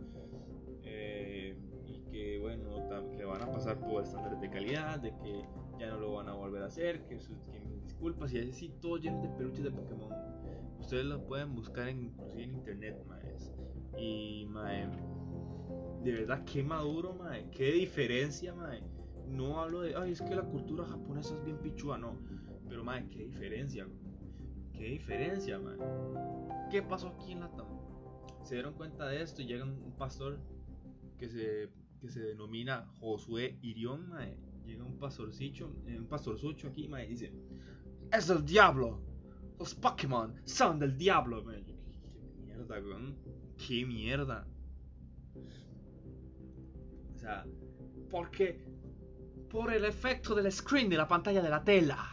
bueno, 2.40 2.68
que 3.16 3.24
van 3.24 3.42
a 3.42 3.50
pasar 3.50 3.78
por 3.78 4.02
estándares 4.02 4.40
de 4.40 4.50
calidad, 4.50 4.98
de 5.00 5.10
que 5.22 5.44
ya 5.78 5.88
no 5.90 5.98
lo 5.98 6.14
van 6.14 6.28
a 6.28 6.34
volver 6.34 6.62
a 6.62 6.66
hacer, 6.66 7.04
que, 7.06 7.18
sus, 7.18 7.36
que 7.52 7.60
mis 7.60 7.82
disculpas 7.82 8.32
y 8.32 8.38
así, 8.38 8.70
todo 8.80 8.96
lleno 8.96 9.22
de 9.22 9.28
peluches 9.28 9.64
de 9.64 9.70
Pokémon. 9.70 10.12
Ustedes 10.80 11.04
lo 11.04 11.24
pueden 11.24 11.54
buscar 11.54 11.88
en, 11.88 12.04
inclusive 12.04 12.44
en 12.44 12.54
internet, 12.54 13.04
maes. 13.06 13.52
Y 13.96 14.46
mae, 14.46 14.88
de 16.02 16.12
verdad 16.12 16.44
qué 16.44 16.62
maduro, 16.62 17.14
mae, 17.14 17.48
qué 17.50 17.72
diferencia, 17.72 18.54
mae. 18.54 18.82
No 19.26 19.60
hablo 19.60 19.82
de, 19.82 19.94
ay, 19.94 20.12
es 20.12 20.22
que 20.22 20.34
la 20.34 20.42
cultura 20.42 20.84
japonesa 20.84 21.34
es 21.34 21.44
bien 21.44 21.58
pichua, 21.58 21.98
no. 21.98 22.18
Pero 22.68 22.84
mae, 22.84 23.08
qué 23.08 23.24
diferencia, 23.24 23.86
qué 24.72 24.84
diferencia, 24.84 25.58
mae. 25.58 25.76
¿Qué 26.70 26.82
pasó 26.82 27.08
aquí 27.08 27.32
en 27.32 27.40
la 27.40 27.50
Se 28.44 28.54
dieron 28.54 28.74
cuenta 28.74 29.06
de 29.06 29.22
esto 29.22 29.42
y 29.42 29.46
llega 29.46 29.64
un 29.64 29.94
pastor 29.96 30.38
que 31.18 31.28
se 31.28 31.68
que 32.00 32.08
se 32.08 32.20
denomina 32.20 32.86
Josué 33.00 33.58
Irión, 33.62 34.12
llega 34.64 34.84
un 34.84 34.98
pastorcito, 34.98 35.74
eh, 35.86 35.98
un 35.98 36.06
pastorzucho 36.06 36.68
aquí, 36.68 36.88
mae, 36.88 37.06
y 37.06 37.08
dice, 37.10 37.32
es 38.12 38.28
el 38.28 38.44
diablo, 38.44 39.00
los 39.58 39.74
Pokémon 39.74 40.34
son 40.44 40.78
del 40.78 40.96
diablo, 40.96 41.42
mae. 41.44 41.64
Qué 41.64 42.20
mierda, 42.44 42.80
weón, 42.80 43.16
qué 43.56 43.86
mierda. 43.86 44.46
O 47.14 47.18
sea, 47.18 47.44
porque 48.10 48.64
por 49.48 49.72
el 49.72 49.84
efecto 49.84 50.34
del 50.34 50.50
screen 50.52 50.88
de 50.88 50.96
la 50.96 51.08
pantalla 51.08 51.42
de 51.42 51.48
la 51.48 51.64
tela. 51.64 52.06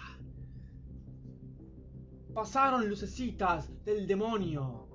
Pasaron 2.33 2.87
lucecitas 2.87 3.71
del 3.85 4.07
demonio 4.07 4.87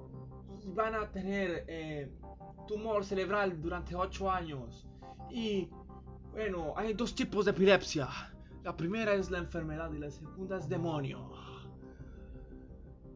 y 0.62 0.72
van 0.72 0.94
a 0.94 1.10
tener 1.10 1.64
eh, 1.68 2.10
tumor 2.70 3.04
cerebral 3.04 3.60
durante 3.60 3.94
8 3.96 4.30
años. 4.30 4.86
Y 5.28 5.68
bueno, 6.30 6.72
hay 6.76 6.94
dos 6.94 7.16
tipos 7.16 7.44
de 7.44 7.50
epilepsia. 7.50 8.08
La 8.62 8.76
primera 8.76 9.12
es 9.14 9.28
la 9.28 9.38
enfermedad 9.38 9.92
y 9.92 9.98
la 9.98 10.08
segunda 10.08 10.58
es 10.58 10.68
demonio. 10.68 11.32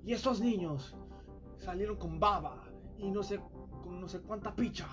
Y 0.05 0.13
estos 0.13 0.41
niños 0.41 0.97
salieron 1.59 1.97
con 1.97 2.19
baba 2.19 2.65
y 2.99 3.13
no 3.13 3.23
sé, 3.23 3.39
con 3.85 4.01
no 4.01 4.09
sé 4.09 4.21
cuánta 4.23 4.57
picha. 4.57 4.89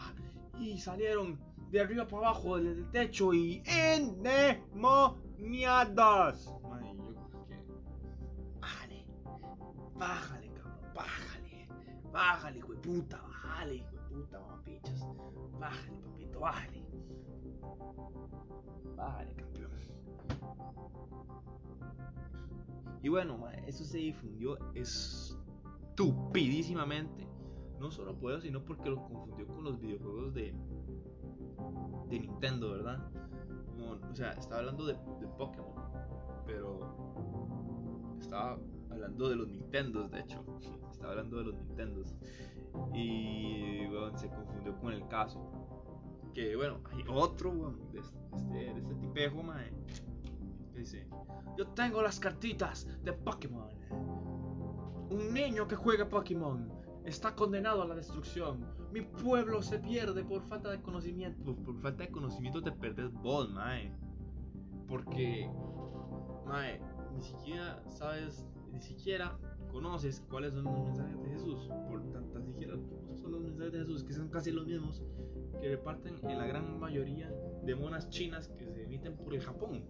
Y 0.60 0.78
salieron 0.78 1.40
de 1.72 1.82
arriba 1.82 2.08
para 2.08 2.28
abajo 2.28 2.58
del, 2.58 2.88
techo 2.92 3.34
y 3.34 3.64
endemoniados. 3.66 6.54
Bájale, 8.62 9.08
bájale, 9.96 10.52
cabrón, 10.54 10.94
bájale, 10.94 11.68
bájale, 12.12 12.60
hijo 12.60 12.74
de 12.74 12.80
puta, 12.80 13.20
bájale, 13.24 13.91
Bájale, 15.60 16.00
papito, 16.00 16.40
bájale. 16.40 16.86
Bájale, 18.96 19.36
campeón. 19.36 19.72
Y 23.04 23.10
bueno, 23.10 23.50
eso 23.66 23.84
se 23.84 23.98
difundió 23.98 24.60
estupidísimamente. 24.76 27.28
No 27.80 27.90
solo 27.90 28.16
por 28.16 28.34
eso, 28.34 28.42
sino 28.42 28.64
porque 28.64 28.92
lo 28.92 29.02
confundió 29.02 29.48
con 29.48 29.64
los 29.64 29.80
videojuegos 29.80 30.36
de, 30.36 30.54
de 32.10 32.20
Nintendo, 32.20 32.70
¿verdad? 32.72 33.12
o 34.12 34.16
sea, 34.16 34.32
estaba 34.32 34.60
hablando 34.60 34.86
de, 34.86 34.94
de 34.94 35.28
Pokémon, 35.38 35.74
pero 36.46 36.80
estaba 38.20 38.60
hablando 38.92 39.30
de 39.30 39.36
los 39.36 39.48
Nintendos, 39.48 40.12
de 40.12 40.20
hecho. 40.20 40.44
Estaba 40.92 41.14
hablando 41.14 41.38
de 41.38 41.44
los 41.46 41.56
Nintendos. 41.56 42.16
Y 42.94 43.88
bueno, 43.88 44.18
se 44.18 44.30
confundió 44.30 44.78
con 44.80 44.94
el 44.94 45.08
caso. 45.08 45.40
Que 46.34 46.56
bueno, 46.56 46.80
hay 46.92 47.04
otro, 47.10 47.52
weón, 47.52 47.92
de, 47.92 48.00
este, 48.00 48.50
de 48.50 48.80
este 48.80 48.96
tipejo, 48.96 49.44
mae. 49.44 49.72
Que 50.74 50.80
dice: 50.80 51.08
Yo 51.58 51.68
tengo 51.70 52.02
las 52.02 52.20
cartitas 52.20 52.88
de 53.04 53.14
Pokémon. 53.14 53.70
Un 55.10 55.34
niño 55.34 55.68
que 55.68 55.76
juega 55.76 56.08
Pokémon 56.08 56.72
está 57.06 57.36
condenado 57.36 57.82
a 57.82 57.88
la 57.88 57.96
destrucción. 57.96 58.66
Mi 58.92 59.02
pueblo 59.02 59.62
se 59.62 59.80
pierde 59.80 60.24
por 60.24 60.42
falta 60.48 60.70
de 60.70 60.82
conocimiento. 60.82 61.56
Por, 61.56 61.80
falta 61.82 62.04
de 62.04 62.12
conocimiento 62.12 62.62
te 62.62 62.72
perdes 62.72 63.12
vos, 63.14 63.50
mae. 63.50 63.94
Porque, 64.88 65.50
mae, 66.46 66.82
ni 67.14 67.22
siquiera 67.22 67.84
sabes, 67.88 68.46
ni 68.72 68.82
siquiera 68.82 69.38
conoces 69.72 70.24
cuáles 70.30 70.54
son 70.54 70.66
los 70.66 70.84
mensajes 70.84 71.22
de 71.22 71.30
Jesús. 71.30 71.70
Por 71.88 72.02
tanto, 72.12 72.42
siquiera 72.42 72.76
son 73.16 73.32
los 73.32 73.42
mensajes 73.42 73.74
de 73.74 73.80
Jesús, 73.80 74.04
que 74.04 74.14
son 74.14 74.30
casi 74.30 74.52
los 74.52 74.68
mismos 74.68 75.02
que 75.60 75.70
reparten 75.70 76.16
en 76.24 76.38
la 76.38 76.46
gran 76.46 76.80
mayoría 76.80 77.32
de 77.64 77.76
monas 77.76 78.10
chinas 78.10 78.50
que 78.50 78.68
se 78.68 78.84
emiten 78.84 79.16
por 79.18 79.34
el 79.34 79.42
Japón. 79.42 79.84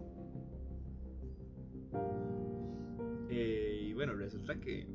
Eh, 3.28 3.86
y 3.88 3.94
bueno, 3.94 4.14
resulta 4.14 4.54
que 4.60 4.86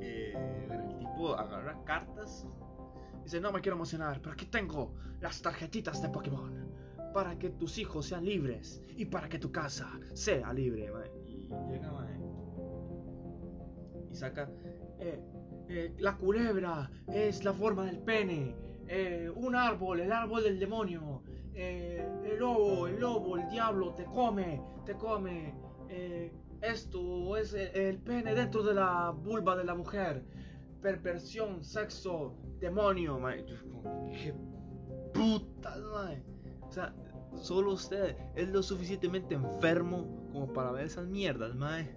eh, 0.00 0.68
el 0.70 0.98
tipo 0.98 1.34
agarra 1.34 1.82
cartas 1.84 2.46
y 3.20 3.24
dice, 3.24 3.40
no 3.40 3.52
me 3.52 3.60
quiero 3.60 3.76
emocionar, 3.76 4.20
pero 4.20 4.32
aquí 4.32 4.46
tengo 4.46 4.94
las 5.20 5.42
tarjetitas 5.42 6.00
de 6.00 6.08
Pokémon 6.08 6.66
para 7.12 7.38
que 7.38 7.50
tus 7.50 7.78
hijos 7.78 8.06
sean 8.06 8.24
libres 8.24 8.82
y 8.96 9.06
para 9.06 9.28
que 9.28 9.38
tu 9.38 9.50
casa 9.50 9.90
sea 10.14 10.52
libre. 10.52 10.90
Y 11.26 11.48
llega 11.70 11.90
saca 14.16 14.48
eh, 14.98 15.20
eh, 15.68 15.94
la 15.98 16.16
culebra 16.16 16.90
es 17.08 17.44
la 17.44 17.52
forma 17.52 17.84
del 17.84 17.98
pene, 17.98 18.54
eh, 18.88 19.30
un 19.34 19.54
árbol, 19.54 20.00
el 20.00 20.12
árbol 20.12 20.42
del 20.44 20.58
demonio, 20.58 21.22
el 21.54 22.38
lobo, 22.38 22.86
el 22.86 23.00
lobo, 23.00 23.36
el 23.36 23.48
diablo 23.48 23.94
te 23.94 24.04
come, 24.04 24.62
te 24.84 24.94
come, 24.94 25.54
esto 26.60 27.36
es 27.36 27.54
el, 27.54 27.98
pene 27.98 28.34
dentro 28.34 28.62
de 28.62 28.74
la 28.74 29.10
vulva 29.10 29.56
de 29.56 29.64
la 29.64 29.74
mujer, 29.74 30.22
perversión, 30.82 31.64
sexo, 31.64 32.36
demonio, 32.60 33.18
qué 34.12 34.34
puta, 35.14 35.76
O 36.60 36.70
sea, 36.70 36.94
solo 37.34 37.72
usted 37.72 38.16
es 38.34 38.48
lo 38.48 38.62
suficientemente 38.62 39.34
enfermo 39.34 40.28
como 40.30 40.52
para 40.52 40.72
ver 40.72 40.86
esas 40.86 41.06
mierdas, 41.06 41.54
mae. 41.54 41.96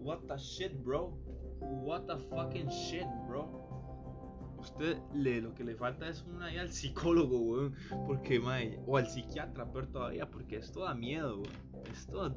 What 0.00 0.20
the 0.28 0.38
shit, 0.38 0.72
bro. 0.82 1.27
What 1.60 2.06
the 2.06 2.16
fucking 2.16 2.70
shit, 2.70 3.06
bro. 3.26 3.48
Usted 4.58 4.98
le, 5.14 5.40
lo 5.40 5.54
que 5.54 5.64
le 5.64 5.76
falta 5.76 6.08
es 6.08 6.24
una 6.24 6.46
al 6.46 6.68
psicólogo, 6.70 7.38
weón. 7.38 7.74
Porque, 8.06 8.40
mae, 8.40 8.78
o 8.86 8.96
al 8.96 9.06
psiquiatra, 9.06 9.70
peor 9.72 9.86
todavía, 9.86 10.28
porque 10.28 10.56
esto 10.56 10.84
da 10.84 10.94
miedo, 10.94 11.36
weón. 11.36 11.84
Esto, 11.92 12.34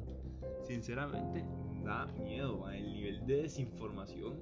sinceramente, 0.62 1.44
da 1.84 2.06
miedo, 2.22 2.58
mae. 2.58 2.78
El 2.78 2.92
nivel 2.92 3.26
de 3.26 3.42
desinformación. 3.42 4.40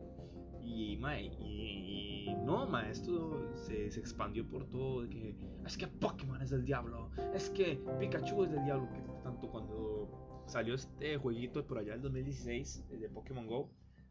Y, 0.62 0.96
mae, 0.98 1.24
y, 1.40 2.36
no, 2.44 2.66
mae, 2.66 2.90
esto 2.90 3.50
se, 3.54 3.90
se, 3.90 3.98
expandió 3.98 4.46
por 4.46 4.66
todo. 4.66 5.08
que 5.08 5.34
es 5.64 5.76
que 5.76 5.86
Pokémon 5.86 6.40
es 6.42 6.50
del 6.50 6.64
diablo. 6.64 7.10
Es 7.34 7.48
que 7.50 7.82
Pikachu 7.98 8.44
es 8.44 8.52
del 8.52 8.64
diablo. 8.64 8.88
Que 8.92 9.00
tanto 9.22 9.50
cuando 9.50 10.44
salió 10.46 10.74
este 10.74 11.16
jueguito 11.16 11.66
por 11.66 11.78
allá 11.78 11.94
en 11.94 12.02
2016 12.02 12.84
de 12.90 13.08
Pokémon 13.08 13.46
Go 13.46 13.70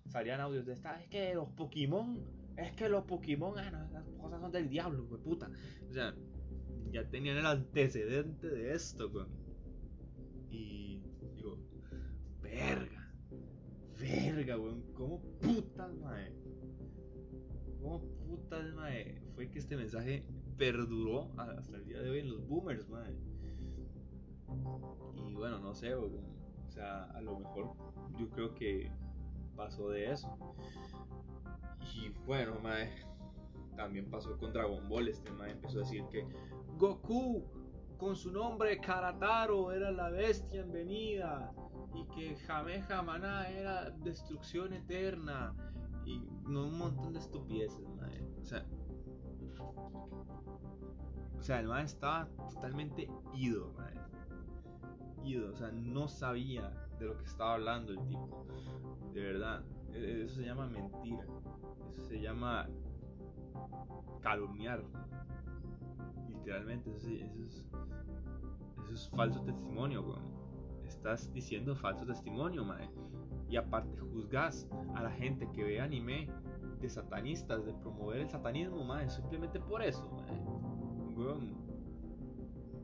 salían 0.10 0.42
audios 0.42 0.66
de 0.66 0.74
esta, 0.74 1.00
es 1.00 1.08
que 1.08 1.34
los 1.34 1.50
Pokémon, 1.50 2.20
es 2.58 2.72
que 2.74 2.90
los 2.90 3.04
Pokémon, 3.06 3.58
ah, 3.58 3.72
no, 3.72 3.90
las 3.92 4.04
cosas 4.18 4.42
son 4.42 4.52
del 4.52 4.70
diablo, 4.70 5.06
güey, 5.06 5.22
puta. 5.22 5.50
O 5.90 5.94
sea, 5.94 6.14
ya 6.92 7.08
tenían 7.10 7.38
el 7.38 7.46
antecedente 7.46 8.48
de 8.48 8.74
esto, 8.74 9.10
güey. 9.10 9.26
Y 10.50 11.04
digo, 11.36 11.58
verga, 12.42 13.14
verga, 14.00 14.56
güey, 14.56 14.76
¿cómo 14.94 15.22
putas, 15.40 15.96
mae? 15.98 16.34
¿Cómo 17.80 18.02
putas, 18.02 18.74
mae? 18.74 19.22
Fue 19.36 19.50
que 19.50 19.60
este 19.60 19.78
mensaje 19.78 20.26
perduró 20.58 21.32
hasta 21.38 21.78
el 21.78 21.86
día 21.86 22.02
de 22.02 22.10
hoy 22.10 22.20
en 22.20 22.32
los 22.32 22.46
boomers, 22.48 22.90
mae. 22.90 23.16
Y 25.30 25.34
bueno, 25.34 25.60
no 25.60 25.74
sé, 25.76 25.94
güey. 25.94 26.12
O 26.68 26.72
sea, 26.72 27.04
a 27.12 27.22
lo 27.22 27.40
mejor 27.40 27.74
yo 28.18 28.30
creo 28.30 28.54
que 28.54 28.92
pasó 29.60 29.90
de 29.90 30.12
eso. 30.12 30.38
Y 31.94 32.10
bueno, 32.26 32.56
mae, 32.64 32.90
también 33.76 34.10
pasó 34.10 34.38
con 34.38 34.54
Dragon 34.54 34.88
Ball. 34.88 35.10
Este 35.10 35.30
mae 35.32 35.52
empezó 35.52 35.80
a 35.80 35.82
decir 35.82 36.06
que 36.10 36.26
Goku, 36.78 37.44
con 37.98 38.16
su 38.16 38.32
nombre 38.32 38.80
Karataro, 38.80 39.74
era 39.74 39.92
la 39.92 40.10
bestia 40.10 40.62
en 40.62 40.72
venida. 40.72 41.52
Y 41.94 42.06
que 42.16 42.36
Jameja 42.38 43.02
Maná 43.02 43.50
era 43.50 43.90
destrucción 43.90 44.74
eterna. 44.74 45.54
Y 46.06 46.20
no 46.48 46.68
un 46.68 46.78
montón 46.78 47.14
de 47.14 47.20
estupideces, 47.20 47.88
mae. 47.96 48.24
O 48.42 48.46
sea, 48.46 48.66
o 51.38 51.42
sea, 51.42 51.60
el 51.60 51.68
mae 51.68 51.84
estaba 51.84 52.30
totalmente 52.54 53.10
ido, 53.34 53.74
mae. 53.74 54.00
Ido, 55.26 55.52
o 55.52 55.56
sea, 55.56 55.70
no 55.74 56.08
sabía 56.08 56.89
de 57.00 57.06
lo 57.06 57.18
que 57.18 57.26
estaba 57.26 57.54
hablando 57.54 57.94
el 57.94 58.06
tipo. 58.08 58.46
De 59.14 59.22
verdad, 59.22 59.64
e-, 59.94 60.24
eso 60.24 60.36
se 60.36 60.44
llama 60.44 60.68
mentira. 60.68 61.26
Eso 61.90 62.04
se 62.04 62.20
llama 62.20 62.68
calumniar. 64.22 64.84
Literalmente, 66.28 66.96
eso, 66.96 67.10
es, 68.94 69.10
falso 69.10 69.42
testimonio, 69.42 70.04
Estás 70.86 71.32
diciendo 71.32 71.76
falso 71.76 72.06
testimonio, 72.06 72.66
mae. 72.66 72.90
Y 73.48 73.56
aparte 73.56 73.98
juzgas 74.00 74.68
a 74.96 75.04
la 75.04 75.12
gente 75.12 75.50
que 75.52 75.64
ve 75.64 75.80
anime 75.80 76.28
de 76.82 76.90
satanistas, 76.90 77.66
de 77.66 77.74
promover 77.74 78.22
el 78.22 78.30
satanismo, 78.30 78.84
mae, 78.84 79.10
simplemente 79.10 79.60
por 79.60 79.84
eso, 79.84 80.10
mae. 80.10 80.42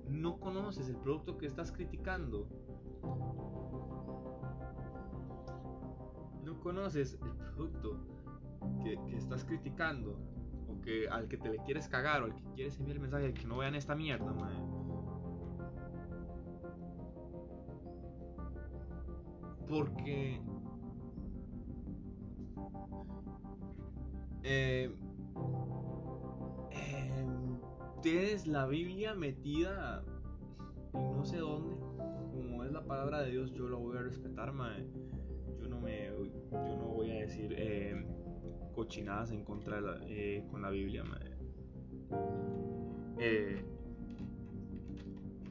no 0.10 0.40
conoces 0.40 0.88
el 0.90 0.98
producto 0.98 1.38
que 1.38 1.48
estás 1.48 1.72
criticando 1.72 2.48
conoces 6.66 7.20
el 7.22 7.32
producto 7.36 7.96
que, 8.82 8.98
estás 9.16 9.46
criticando 9.46 10.18
o 10.68 10.82
que 10.82 11.08
al 11.08 11.28
que 11.28 11.38
te 11.38 11.50
le 11.50 11.60
quieres 11.60 11.88
cagar 11.88 12.24
o 12.24 12.26
al 12.26 12.34
que 12.34 12.42
quieres 12.56 12.80
enviar 12.80 12.96
el 12.96 13.02
mensaje 13.04 13.26
de 13.28 13.34
que 13.36 13.46
no 13.46 13.58
vean 13.58 13.76
esta 13.76 13.96
mierda, 13.96 14.34
Porque 19.68 20.42
eh, 24.42 24.96
em, 26.72 27.60
tienes 28.02 28.48
la 28.48 28.66
Biblia 28.66 29.14
metida 29.14 30.04
en 30.94 31.12
no 31.16 31.26
sé 31.26 31.38
dónde. 31.38 31.76
Como 32.32 32.64
es 32.64 32.72
la 32.72 32.84
palabra 32.84 33.22
de 33.22 33.30
Dios, 33.30 33.52
yo 33.52 33.68
lo 33.68 33.80
voy 33.80 33.98
a 33.98 34.02
respetar, 34.02 34.52
mae 34.52 35.05
yo 36.68 36.78
no 36.78 36.88
voy 36.88 37.12
a 37.12 37.22
decir 37.22 37.54
eh, 37.58 38.06
cochinadas 38.74 39.32
en 39.32 39.44
contra 39.44 39.78
de 39.78 39.82
la, 39.82 39.98
eh, 40.08 40.44
con 40.50 40.62
la 40.62 40.70
Biblia. 40.70 41.04
Eh, 43.20 43.64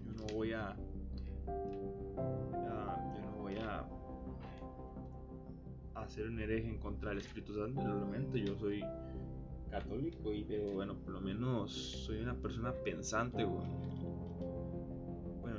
yo 0.05 0.13
no 0.13 0.27
voy 0.35 0.53
a, 0.53 0.77
yo 1.47 3.23
no 3.25 3.33
voy 3.39 3.57
a 3.57 3.87
hacer 5.95 6.29
un 6.29 6.39
hereje 6.39 6.69
en 6.69 6.79
contra 6.79 7.11
del 7.11 7.19
Espíritu 7.19 7.55
Santo. 7.55 7.83
Realmente 7.83 8.41
yo 8.41 8.55
soy 8.57 8.85
católico 9.71 10.33
y 10.33 10.45
bueno, 10.75 10.97
por 10.97 11.15
lo 11.15 11.21
menos 11.21 11.73
soy 11.73 12.21
una 12.21 12.35
persona 12.35 12.73
pensante. 12.85 13.45
Bueno, 13.45 13.75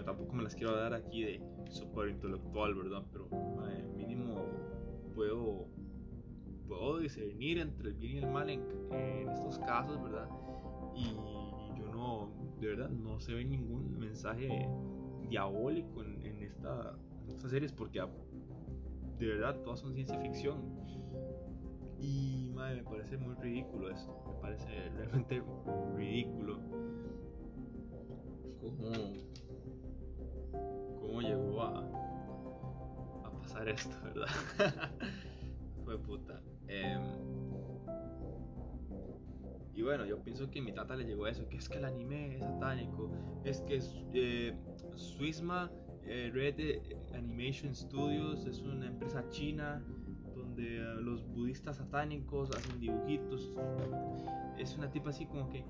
tampoco 0.05 0.33
me 0.33 0.43
las 0.43 0.55
quiero 0.55 0.75
dar 0.75 0.93
aquí 0.93 1.23
de 1.23 1.41
super 1.69 2.09
intelectual, 2.09 2.75
¿verdad? 2.75 3.03
Pero 3.11 3.27
mínimo 3.95 4.34
puedo, 5.15 5.67
puedo 6.67 6.99
discernir 6.99 7.59
entre 7.59 7.89
el 7.89 7.95
bien 7.95 8.15
y 8.15 8.17
el 8.19 8.29
mal 8.29 8.49
en, 8.49 8.61
estos 9.29 9.57
casos, 9.59 10.01
¿verdad? 10.03 10.29
Y 10.93 11.13
yo 11.79 11.87
no, 11.91 12.31
de 12.59 12.67
verdad, 12.67 12.89
no 12.89 13.19
se 13.19 13.33
ve 13.33 13.45
ningún 13.45 13.97
mensaje 13.97 14.69
diabólico 15.27 16.03
en, 16.03 16.43
esta, 16.43 16.97
estas 17.27 17.49
series 17.49 17.71
porque 17.71 18.03
de 19.17 19.27
verdad 19.27 19.61
todas 19.63 19.79
son 19.79 19.93
ciencia 19.93 20.19
ficción. 20.19 20.75
Y 21.99 22.51
madre, 22.53 22.77
me 22.77 22.83
parece 22.83 23.17
muy 23.17 23.35
ridículo 23.35 23.89
esto, 23.89 24.23
me 24.27 24.41
parece 24.41 24.89
realmente 24.95 25.41
ridículo. 25.95 26.59
¿Cómo, 28.59 28.91
cómo 30.99 31.21
llegó 31.21 31.61
a, 31.61 32.04
esto, 33.63 33.95
¿verdad? 34.03 34.27
Fue 35.83 35.97
puta. 35.99 36.41
Em, 36.67 37.01
Y 39.75 39.81
bueno, 39.81 40.05
yo 40.05 40.23
pienso 40.23 40.49
que 40.49 40.61
mi 40.61 40.71
tata 40.71 40.95
le 40.95 41.03
llegó 41.03 41.27
eso, 41.27 41.49
que 41.49 41.57
es 41.57 41.67
que 41.67 41.77
el 41.77 41.83
anime 41.85 42.37
es 42.37 42.43
satánico, 42.43 43.11
es 43.43 43.59
que 43.61 43.81
eh, 44.13 44.57
eh, 46.05 46.31
Red 46.33 46.57
Animation 47.13 47.75
Studios 47.75 48.45
es 48.45 48.61
una 48.61 48.87
empresa 48.87 49.27
china 49.29 49.83
donde 50.33 50.77
eh, 50.77 50.95
los 51.01 51.27
budistas 51.27 51.77
satánicos 51.77 52.51
hacen 52.51 52.79
dibujitos. 52.79 53.51
Es 54.57 54.77
una 54.77 54.89
tipa 54.89 55.09
así 55.09 55.25
como 55.25 55.49
que 55.49 55.65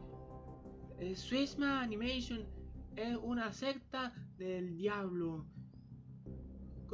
eh, 1.00 1.16
Animation 1.64 2.46
es 2.96 3.18
una 3.18 3.52
secta 3.54 4.14
del 4.38 4.78
diablo. 4.78 5.48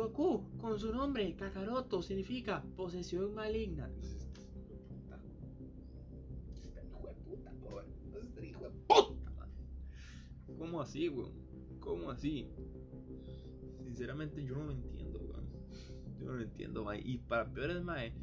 Goku, 0.02 0.58
con 0.58 0.80
su 0.80 0.92
nombre, 0.92 1.36
Kakaroto, 1.36 2.02
significa 2.02 2.64
posesión 2.76 3.36
maligna. 3.36 3.88
¿Cómo 10.58 10.82
así, 10.82 11.10
weón? 11.10 11.34
¿Cómo 11.80 12.10
así? 12.10 12.50
Sinceramente 13.84 14.44
yo 14.44 14.56
no 14.56 14.64
lo 14.66 14.72
entiendo, 14.72 15.20
weón. 15.20 15.46
Yo 16.20 16.26
no 16.26 16.34
lo 16.34 16.42
entiendo, 16.42 16.84
mae. 16.84 17.00
Y 17.04 17.20
para 17.20 17.52
peores, 17.54 17.84
mae, 17.84 18.14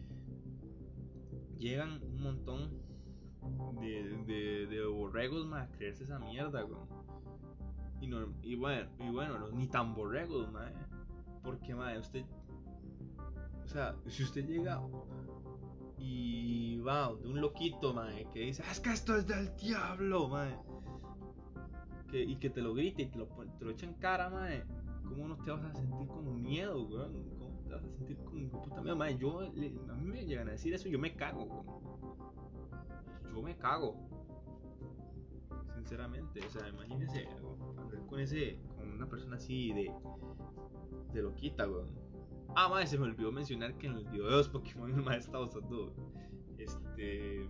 llegan 1.59 2.03
un 2.03 2.23
montón 2.23 2.71
de, 3.81 4.25
de, 4.27 4.67
de 4.67 4.85
borregos, 4.85 5.47
mae, 5.47 5.63
a 5.63 5.71
creerse 5.71 6.03
esa 6.03 6.19
mierda, 6.19 6.65
weón. 6.65 6.89
Y, 8.01 8.09
no, 8.09 8.35
y 8.43 8.57
bueno, 8.57 8.91
y 8.99 9.11
bueno, 9.11 9.49
ni 9.53 9.69
tan 9.69 9.95
borregos, 9.95 10.51
mae. 10.51 10.73
Porque, 11.49 11.75
mae, 11.75 11.99
usted. 11.99 12.27
O 13.65 13.69
sea, 13.69 13.97
si 14.07 14.23
usted 14.23 14.47
llega 14.47 14.83
y 15.97 16.79
va 16.81 17.15
de 17.15 17.27
un 17.27 17.41
loquito, 17.41 17.95
mae, 17.95 18.29
que 18.35 18.41
dice, 18.41 18.63
es 18.71 18.81
que 18.81 18.93
esto 18.93 19.17
es 19.17 19.27
del 19.27 19.57
diablo, 19.57 20.29
mae. 20.29 20.55
Que, 22.11 22.23
y 22.23 22.37
que 22.37 22.51
te 22.51 22.61
lo 22.61 22.75
grite 22.75 23.03
y 23.05 23.07
te 23.07 23.19
lo, 23.19 23.29
te 23.59 23.71
echa 23.71 23.87
en 23.87 23.95
cara, 23.95 24.29
mae. 24.29 24.63
¿Cómo 25.09 25.27
no 25.27 25.39
te 25.39 25.51
vas 25.51 25.65
a 25.65 25.73
sentir 25.73 26.07
con 26.07 26.43
miedo, 26.43 26.83
weón? 26.83 27.15
¿Cómo 27.39 27.63
te 27.65 27.71
vas 27.71 27.83
a 27.83 27.89
sentir 27.97 28.19
con 28.19 28.51
puta 28.51 28.83
miedo, 28.83 28.97
mae? 28.97 29.17
Yo, 29.17 29.41
a 29.41 29.95
mí 29.95 30.05
me 30.05 30.27
llegan 30.27 30.49
a 30.49 30.53
decir 30.53 30.75
eso, 30.75 30.87
yo 30.91 30.99
me 30.99 31.17
cago, 31.17 31.45
weón. 31.45 33.35
Yo 33.35 33.41
me 33.41 33.57
cago. 33.57 33.97
Sinceramente, 35.89 36.41
o 36.45 36.51
sea, 36.51 36.69
imagínese 36.69 37.27
andar 37.79 38.07
con 38.09 38.21
ese, 38.21 38.59
con 38.77 38.93
una 38.93 39.09
persona 39.09 39.37
así 39.37 39.73
de, 39.73 39.91
de 41.15 41.23
loquita, 41.23 41.67
weón. 41.67 41.89
Ah, 42.55 42.69
madre, 42.69 42.87
se 42.87 42.99
me 42.99 43.07
olvidó 43.07 43.33
mencionar 43.33 43.79
que 43.79 43.87
en 43.87 43.95
el 43.95 44.05
video 44.05 44.27
de 44.27 44.33
los 44.33 44.51
Pokémon 44.51 44.91
el 44.95 45.03
maestro 45.03 45.45
estaba 45.45 45.45
usando 45.45 45.95
este 46.59 47.49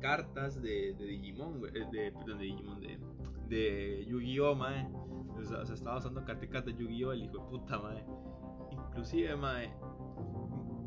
cartas 0.00 0.60
de, 0.60 0.92
de 0.94 1.04
Digimon, 1.04 1.60
de, 1.60 2.12
perdón, 2.18 2.38
de 2.38 2.44
Digimon, 2.46 2.80
de, 2.80 2.98
de 3.46 4.04
Yu-Gi-Oh, 4.06 4.56
mae. 4.56 4.90
O 5.38 5.44
sea, 5.44 5.62
estaba 5.62 5.98
usando 5.98 6.24
cartas 6.24 6.64
de 6.64 6.74
Yu-Gi-Oh, 6.74 7.12
el 7.12 7.22
hijo 7.22 7.38
de 7.38 7.44
puta, 7.44 7.78
mae. 7.78 8.04
Inclusive, 8.72 9.36
mae, 9.36 9.72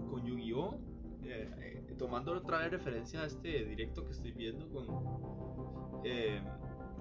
con 0.09 0.25
Yu-Gi-Oh, 0.25 0.77
eh, 1.23 1.85
eh, 1.87 1.95
tomando 1.97 2.33
otra 2.33 2.57
vez 2.57 2.71
referencia 2.71 3.21
a 3.21 3.27
este 3.27 3.63
directo 3.63 4.03
que 4.03 4.11
estoy 4.11 4.33
viendo 4.33 4.67
con, 4.67 5.44
eh, 6.07 6.39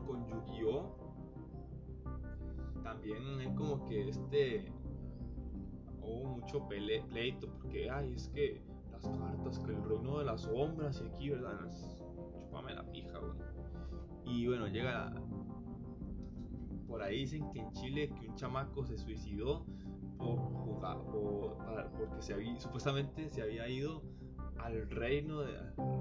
con 0.07 0.27
Yu-Gi-Oh, 0.27 0.97
también 2.83 3.39
hay 3.39 3.55
como 3.55 3.85
que 3.85 4.09
este 4.09 4.73
hubo 6.01 6.25
mucho 6.37 6.67
pleito 6.67 7.49
porque 7.49 7.91
ay 7.91 8.15
es 8.15 8.29
que 8.29 8.63
las 8.91 9.03
cartas 9.03 9.59
que 9.59 9.73
el 9.73 9.85
reino 9.85 10.19
de 10.19 10.25
las 10.25 10.43
sombras 10.43 11.03
y 11.03 11.07
aquí 11.07 11.29
verdad 11.31 11.71
chupame 12.39 12.75
la 12.75 12.91
pija 12.91 13.21
y 14.25 14.47
bueno 14.47 14.69
llega 14.69 15.13
por 16.89 17.03
ahí 17.03 17.21
dicen 17.21 17.51
que 17.51 17.61
en 17.61 17.73
Chile 17.73 18.09
que 18.09 18.29
un 18.29 18.35
chamaco 18.37 18.87
se 18.87 18.97
suicidó 18.97 19.67
por 20.17 20.39
jugar 20.39 20.99
por, 21.05 21.59
porque 21.99 22.23
se 22.23 22.61
supuestamente 22.61 23.29
se 23.29 23.43
había 23.43 23.69
ido 23.69 24.03
al 24.59 24.89
reino 24.89 25.41
de 25.41 25.59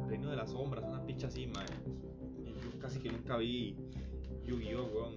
reino 0.08 0.30
de 0.30 0.38
las 0.38 0.52
sombras 0.52 0.86
una 0.86 1.06
picha 1.06 1.28
así 1.28 1.48
man. 1.48 1.66
Casi 2.84 3.00
que 3.00 3.10
nunca 3.10 3.38
vi 3.38 3.78
Yu-Gi-Oh 4.46 4.86
weón. 4.94 5.16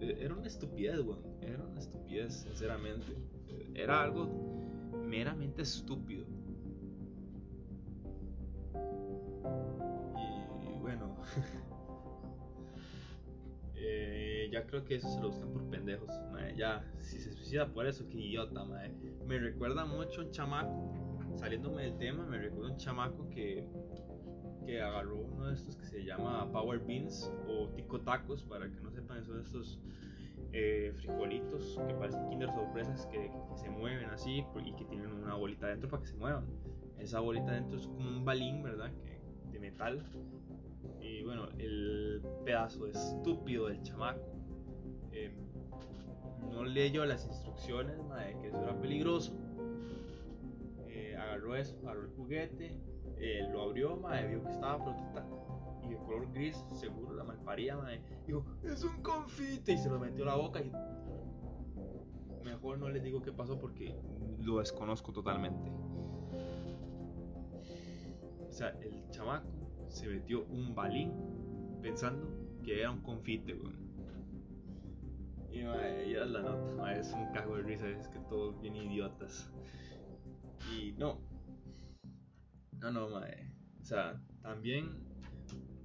Era 0.00 0.34
una 0.34 0.46
estupidez 0.46 1.00
weón. 1.00 1.22
Era 1.42 1.64
una 1.64 1.78
estupidez 1.78 2.32
sinceramente. 2.32 3.14
Era 3.74 4.02
algo 4.02 4.26
meramente 5.04 5.62
estúpido. 5.62 6.24
Y 10.64 10.80
bueno. 10.80 11.14
Eh, 13.78 14.48
ya 14.50 14.66
creo 14.66 14.82
que 14.84 14.96
eso 14.96 15.08
se 15.08 15.20
lo 15.20 15.28
buscan 15.28 15.52
por 15.52 15.62
pendejos 15.68 16.08
madre. 16.32 16.56
ya 16.56 16.82
si 16.98 17.18
se 17.18 17.30
suicida 17.30 17.72
por 17.72 17.86
eso 17.86 18.08
que 18.08 18.18
idiota 18.18 18.64
madre. 18.64 18.90
me 19.26 19.38
recuerda 19.38 19.84
mucho 19.84 20.22
un 20.22 20.30
chamaco 20.30 20.92
saliéndome 21.36 21.82
del 21.82 21.96
tema 21.98 22.24
me 22.24 22.38
recuerda 22.38 22.72
un 22.72 22.78
chamaco 22.78 23.28
que 23.28 23.68
que 24.66 24.82
agarró 24.82 25.16
uno 25.18 25.46
de 25.46 25.54
estos 25.54 25.76
que 25.76 25.86
se 25.86 26.04
llama 26.04 26.50
Power 26.50 26.80
Beans 26.80 27.32
o 27.48 27.68
Tico 27.68 28.00
Tacos, 28.00 28.42
para 28.42 28.68
que 28.68 28.80
no 28.80 28.90
sepan, 28.90 29.24
son 29.24 29.40
estos 29.40 29.78
eh, 30.52 30.92
frijolitos 30.96 31.80
que 31.86 31.94
parecen 31.94 32.28
Kinder 32.28 32.50
Sorpresas 32.50 33.06
que, 33.06 33.30
se 33.54 33.70
mueven 33.70 34.10
así 34.10 34.44
y 34.64 34.72
que 34.74 34.84
tienen 34.84 35.12
una 35.12 35.34
bolita 35.34 35.68
dentro 35.68 35.88
para 35.88 36.02
que 36.02 36.08
se 36.08 36.16
muevan. 36.16 36.44
Esa 36.98 37.20
bolita 37.20 37.52
dentro 37.52 37.78
es 37.78 37.86
como 37.86 38.08
un 38.08 38.24
balín, 38.24 38.62
¿verdad? 38.62 38.90
De 39.52 39.58
metal. 39.60 40.04
Y 41.00 41.22
bueno, 41.22 41.48
el 41.58 42.22
pedazo 42.44 42.86
estúpido 42.88 43.68
del 43.68 43.82
chamaco 43.82 44.20
eh, 45.12 45.30
no 46.50 46.64
leyó 46.64 47.04
las 47.04 47.24
instrucciones, 47.24 47.96
de 47.96 48.38
que 48.40 48.48
eso 48.48 48.62
era 48.62 48.78
peligroso. 48.80 49.32
Eh, 50.88 51.16
agarró 51.16 51.54
eso, 51.54 51.78
agarró 51.84 52.02
el 52.02 52.10
juguete 52.10 52.80
eh, 53.18 53.48
lo 53.50 53.62
abrió, 53.62 53.96
madre, 53.96 54.28
vio 54.28 54.42
que 54.42 54.50
estaba 54.50 54.82
protesta 54.82 55.26
y 55.84 55.90
de 55.90 55.96
color 55.98 56.32
gris, 56.32 56.64
seguro 56.72 57.14
la 57.14 57.24
malparía, 57.24 57.76
madre. 57.76 58.02
Dijo, 58.26 58.44
es 58.62 58.82
un 58.84 59.02
confite 59.02 59.72
y 59.72 59.78
se 59.78 59.88
lo 59.88 59.98
metió 59.98 60.24
a 60.24 60.26
la 60.26 60.34
boca 60.36 60.60
y 60.60 60.72
mejor 62.44 62.78
no 62.78 62.88
les 62.88 63.02
digo 63.02 63.22
qué 63.22 63.32
pasó 63.32 63.58
porque 63.58 63.94
lo 64.40 64.58
desconozco 64.58 65.12
totalmente. 65.12 65.70
O 68.48 68.52
sea, 68.52 68.70
el 68.80 69.08
chamaco 69.10 69.48
se 69.88 70.08
metió 70.08 70.44
un 70.46 70.74
balín 70.74 71.12
pensando 71.82 72.28
que 72.62 72.80
era 72.80 72.90
un 72.90 73.02
confite, 73.02 73.54
weón. 73.54 73.86
Y 75.52 75.62
madre, 75.62 76.12
ya 76.12 76.24
la 76.24 76.42
nota, 76.42 76.98
es 76.98 77.12
un 77.12 77.32
cago 77.32 77.56
de 77.56 77.62
risa, 77.62 77.88
es 77.88 78.08
que 78.08 78.18
todos 78.20 78.60
bien 78.60 78.76
idiotas. 78.76 79.50
Y 80.74 80.92
no, 80.92 81.18
no, 82.80 82.90
no, 82.90 83.08
mae. 83.08 83.52
O 83.80 83.84
sea, 83.84 84.20
también. 84.42 85.04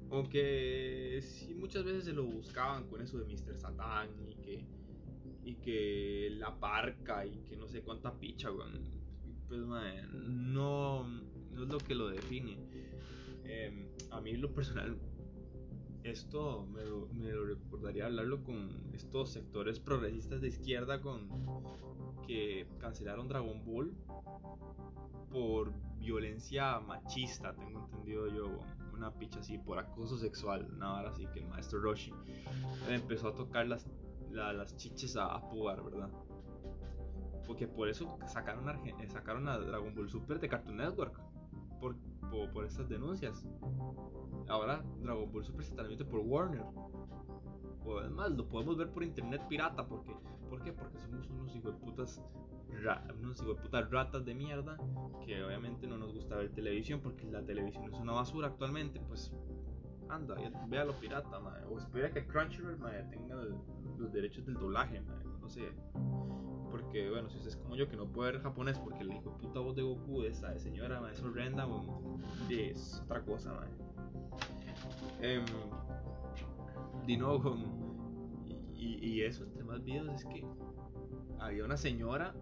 Aunque 0.09 1.19
sí, 1.21 1.53
muchas 1.53 1.85
veces 1.85 2.03
se 2.03 2.11
lo 2.11 2.25
buscaban 2.25 2.87
con 2.87 3.01
eso 3.01 3.17
de 3.17 3.25
Mr. 3.25 3.57
Satan 3.57 4.09
y 4.27 4.35
que. 4.35 4.65
Y 5.43 5.55
que 5.55 6.29
la 6.37 6.59
parca 6.59 7.25
y 7.25 7.39
que 7.49 7.57
no 7.57 7.67
sé 7.67 7.81
cuánta 7.81 8.13
picha, 8.13 8.51
weón. 8.51 8.79
Pues, 9.47 9.61
mae, 9.61 10.03
no, 10.11 11.03
no 11.51 11.63
es 11.63 11.69
lo 11.69 11.77
que 11.79 11.95
lo 11.95 12.09
define. 12.09 12.57
Em, 13.43 13.87
a 14.11 14.21
mí, 14.21 14.35
lo 14.37 14.53
personal, 14.53 14.97
esto 16.03 16.65
me 16.65 16.83
lo, 16.83 17.07
me 17.07 17.31
lo, 17.31 17.45
recordaría 17.45 18.05
hablarlo 18.05 18.43
con 18.43 18.69
estos 18.93 19.31
sectores 19.31 19.79
progresistas 19.79 20.41
de 20.41 20.47
izquierda 20.47 21.01
con 21.01 21.27
que 22.25 22.67
cancelaron 22.79 23.27
Dragon 23.27 23.63
Ball 23.65 23.93
por 25.31 25.73
violencia 26.01 26.79
machista, 26.79 27.53
tengo 27.55 27.85
entendido 27.85 28.27
yo, 28.27 28.59
una 28.93 29.11
picha 29.13 29.39
así, 29.39 29.57
por 29.57 29.79
acoso 29.79 30.17
sexual, 30.17 30.67
nada 30.77 31.09
así 31.09 31.25
que 31.27 31.39
el 31.39 31.47
maestro 31.47 31.79
Roshi 31.79 32.11
empezó 32.89 33.29
a 33.29 33.35
tocar 33.35 33.67
las, 33.67 33.87
las 34.31 34.75
chiches 34.75 35.15
a, 35.15 35.25
a 35.25 35.41
¿verdad? 35.53 36.09
Porque 37.45 37.67
por 37.67 37.87
eso 37.87 38.17
sacaron 38.27 38.67
a, 38.69 38.79
sacaron 39.09 39.47
a 39.47 39.57
Dragon 39.57 39.93
Ball 39.95 40.09
Super 40.09 40.39
de 40.39 40.49
Cartoon 40.49 40.77
Network, 40.77 41.19
por, 41.81 41.95
por, 42.53 42.65
estas 42.65 42.87
denuncias. 42.87 43.45
Ahora 44.47 44.83
Dragon 45.01 45.31
Ball 45.31 45.43
Super 45.43 45.65
se 45.65 45.73
transmite 45.73 46.05
por 46.05 46.21
Warner. 46.21 46.63
O 47.83 47.97
además 47.97 48.31
lo 48.31 48.47
podemos 48.47 48.77
ver 48.77 48.89
por 48.91 49.03
internet 49.03 49.41
pirata, 49.49 49.85
porque, 49.85 50.15
¿por 50.49 50.61
qué? 50.61 50.71
Porque 50.71 50.99
somos 50.99 51.27
unos 51.31 51.55
hijos 51.55 51.73
de 51.73 51.85
putas 51.85 52.21
unos 53.19 53.41
putas 53.61 53.91
ratas 53.91 54.25
de 54.25 54.33
mierda 54.33 54.77
que 55.25 55.43
obviamente 55.43 55.87
no 55.87 55.97
nos 55.97 56.13
gusta 56.13 56.37
ver 56.37 56.51
televisión 56.51 57.01
porque 57.01 57.29
la 57.29 57.43
televisión 57.43 57.83
es 57.93 57.99
una 57.99 58.13
basura 58.13 58.47
actualmente, 58.47 58.99
pues 59.07 59.31
anda, 60.09 60.35
véalo 60.67 60.93
pirata, 60.93 61.37
o 61.69 61.77
espera 61.77 62.11
que 62.11 62.25
Crunchyroll 62.25 62.79
tenga 63.09 63.35
los 63.97 64.11
derechos 64.11 64.45
del 64.45 64.55
doblaje, 64.55 65.01
no 65.41 65.49
sé. 65.49 65.73
Porque, 66.71 67.09
bueno, 67.09 67.29
si 67.29 67.37
usted 67.37 67.49
es 67.49 67.57
como 67.57 67.75
yo 67.75 67.87
que 67.87 67.97
no 67.97 68.07
puede 68.07 68.31
ver 68.31 68.41
japonés 68.41 68.79
porque 68.79 69.03
el 69.03 69.13
hijo 69.13 69.37
puta 69.37 69.59
voz 69.59 69.75
de 69.75 69.81
Goku, 69.81 70.23
esa 70.23 70.51
de 70.51 70.59
señora, 70.59 71.01
es 71.11 71.21
horrenda, 71.21 71.67
es 72.49 73.01
otra 73.03 73.21
cosa, 73.23 73.53
man. 73.53 73.69
Eh, 75.21 75.43
de 77.05 77.17
nuevo, 77.17 77.55
y, 78.75 79.05
y, 79.05 79.21
eso 79.21 79.43
entre 79.43 79.63
más 79.63 79.83
videos 79.83 80.09
es 80.13 80.25
que 80.25 80.45
había 81.39 81.65
una 81.65 81.77
señora, 81.77 82.33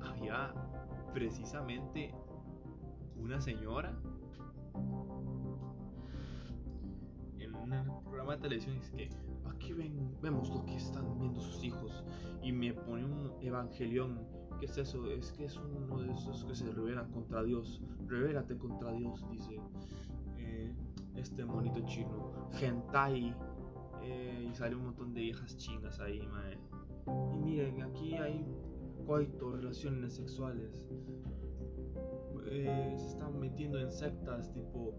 había 0.00 0.54
precisamente 1.12 2.14
una 3.16 3.40
señora 3.40 3.98
en 7.74 7.90
un 7.90 8.02
programa 8.04 8.36
de 8.36 8.42
televisión 8.42 8.76
es 8.76 8.90
que 8.90 9.10
aquí 9.50 9.72
ven, 9.72 10.16
vemos 10.20 10.48
lo 10.50 10.64
que 10.64 10.76
están 10.76 11.18
viendo 11.18 11.40
sus 11.40 11.62
hijos 11.64 12.04
y 12.42 12.52
me 12.52 12.72
pone 12.72 13.04
un 13.04 13.32
evangelión 13.40 14.18
¿Qué 14.58 14.66
es 14.66 14.76
eso? 14.76 15.08
Es 15.12 15.32
que 15.32 15.44
es 15.44 15.56
uno 15.56 16.02
de 16.02 16.12
esos 16.12 16.44
que 16.44 16.54
se 16.54 16.70
revelan 16.72 17.10
contra 17.12 17.44
Dios. 17.44 17.80
Revélate 18.06 18.56
contra 18.56 18.90
Dios, 18.92 19.24
dice 19.30 19.56
eh, 20.36 20.74
este 21.14 21.44
monito 21.44 21.80
chino. 21.86 22.48
Gentai. 22.54 23.34
Eh, 24.02 24.48
y 24.50 24.54
sale 24.54 24.74
un 24.74 24.86
montón 24.86 25.14
de 25.14 25.20
viejas 25.20 25.56
chingas 25.56 26.00
ahí, 26.00 26.26
mae. 26.26 26.58
Y 27.34 27.38
miren, 27.38 27.82
aquí 27.82 28.14
hay 28.14 28.44
coito, 29.06 29.52
relaciones 29.52 30.14
sexuales. 30.14 30.88
Eh, 32.50 32.94
se 32.96 33.06
están 33.06 33.38
metiendo 33.38 33.78
en 33.78 33.92
sectas 33.92 34.52
tipo 34.52 34.94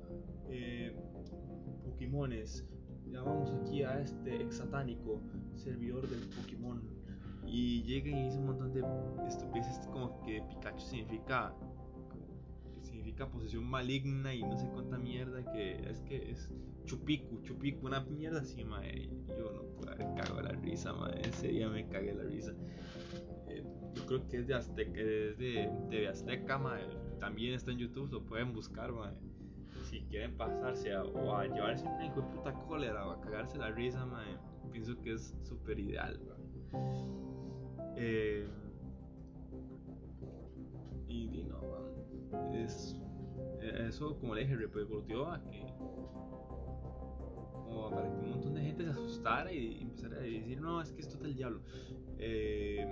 Pokémones. 1.83 2.65
Llamamos 3.07 3.51
aquí 3.51 3.83
a 3.83 3.99
este 3.99 4.41
ex 4.41 4.57
satánico, 4.57 5.19
servidor 5.55 6.07
del 6.07 6.21
Pokémon. 6.29 6.98
Y 7.49 7.83
llega 7.83 8.09
y 8.09 8.23
dice 8.25 8.37
un 8.37 8.47
montón 8.47 8.73
de 8.73 8.83
estupideces 9.27 9.87
como 9.87 10.21
que 10.21 10.43
Pikachu 10.49 10.79
significa 10.79 11.53
que 12.75 12.81
significa 12.83 13.27
posesión 13.27 13.65
maligna 13.65 14.33
y 14.33 14.43
no 14.43 14.55
sé 14.55 14.67
cuánta 14.69 14.97
mierda 14.97 15.43
que 15.51 15.89
es 15.89 16.01
que 16.01 16.31
es 16.31 16.53
chupicu, 16.85 17.41
chupicu, 17.41 17.87
una 17.87 18.01
mierda 18.01 18.41
así, 18.41 18.63
mae. 18.63 19.09
Yo 19.27 19.51
no 19.51 19.63
puedo 19.75 20.15
cago 20.15 20.41
la 20.41 20.51
risa, 20.51 20.93
mae. 20.93 21.21
Ese 21.27 21.47
día 21.47 21.69
me 21.69 21.87
cagué 21.87 22.13
la 22.13 22.23
risa. 22.23 22.53
Eh, 23.47 23.63
yo 23.95 24.05
creo 24.05 24.27
que 24.27 24.37
es 24.37 24.47
de 24.47 24.53
Azteca, 24.53 24.99
es 24.99 26.09
Azteca, 26.09 26.57
mae 26.57 27.09
también 27.19 27.53
está 27.53 27.71
en 27.71 27.77
YouTube, 27.77 28.11
lo 28.11 28.23
pueden 28.23 28.53
buscar, 28.53 28.91
Si 29.83 30.01
quieren 30.03 30.35
pasarse 30.37 30.95
o 30.95 31.35
a 31.35 31.45
llevarse 31.45 31.85
una 31.85 32.05
hijo 32.05 32.21
de 32.21 32.27
puta 32.27 32.53
cólera 32.53 33.07
o 33.07 33.11
a 33.11 33.21
cagarse 33.21 33.57
la 33.57 33.71
risa, 33.71 34.07
pienso 34.71 34.99
que 35.01 35.13
es 35.13 35.35
súper 35.43 35.79
ideal, 35.79 36.19
eh, 37.99 38.47
y, 41.07 41.43
no, 41.43 41.59
es 42.53 42.95
eso, 43.87 44.17
como 44.19 44.35
le 44.35 44.41
dije, 44.41 44.55
repercutió 44.55 45.29
a 45.29 45.41
que 45.43 45.65
como 47.69 47.89
para 47.91 48.09
un 48.09 48.29
montón 48.29 48.55
de 48.55 48.61
gente 48.61 48.83
se 48.83 48.89
asustara 48.89 49.51
y 49.51 49.81
empezara 49.81 50.17
a 50.17 50.21
decir, 50.21 50.61
no, 50.61 50.81
es 50.81 50.91
que 50.91 51.01
esto 51.01 51.15
es 51.15 51.21
del 51.21 51.35
diablo. 51.35 51.61
Eh, 52.17 52.87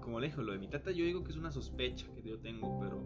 como 0.00 0.20
le 0.20 0.28
lo 0.28 0.52
de 0.52 0.58
mi 0.58 0.68
tata 0.68 0.90
yo 0.90 1.04
digo 1.04 1.24
que 1.24 1.30
es 1.30 1.36
una 1.36 1.50
sospecha 1.50 2.06
que 2.14 2.22
yo 2.22 2.38
tengo, 2.38 2.78
pero 2.78 3.02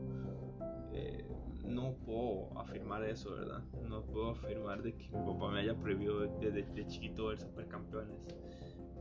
eh, 0.92 1.24
no 1.68 1.94
puedo 2.04 2.58
afirmar 2.58 3.04
eso, 3.04 3.34
¿verdad? 3.34 3.62
No 3.88 4.04
puedo 4.04 4.30
afirmar 4.30 4.82
de 4.82 4.94
que 4.96 5.08
mi 5.08 5.24
papá 5.24 5.50
me 5.50 5.60
haya 5.60 5.74
prohibido 5.74 6.20
desde 6.38 6.62
de, 6.62 6.86
chiquito 6.86 7.28
ver 7.28 7.38
supercampeones. 7.38 8.16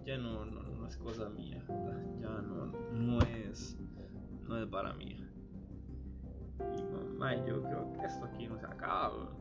Ya 0.05 0.17
no, 0.17 0.45
no, 0.45 0.87
es 0.87 0.97
cosa 0.97 1.29
mía, 1.29 1.63
ya 2.21 2.41
no, 2.41 2.67
no 2.93 3.19
es, 3.21 3.77
no 4.47 4.57
es 4.57 4.67
para 4.67 4.93
mí. 4.93 5.17
Y 6.77 6.83
mamá, 6.83 7.35
yo 7.45 7.61
creo 7.63 7.91
que 7.93 8.05
esto 8.05 8.25
aquí 8.25 8.47
no 8.47 8.57
se 8.57 8.65
acaba, 8.65 9.35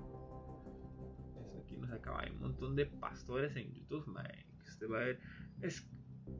Esto 1.40 1.58
aquí 1.60 1.76
no 1.76 1.86
se 1.86 1.94
acaba. 1.94 2.22
Hay 2.22 2.30
un 2.30 2.40
montón 2.40 2.74
de 2.74 2.86
pastores 2.86 3.54
en 3.56 3.72
YouTube, 3.72 4.06
man, 4.06 4.26
que 4.26 4.68
usted 4.68 4.90
va 4.90 4.96
a 4.96 5.04
ver. 5.04 5.20
Es 5.60 5.88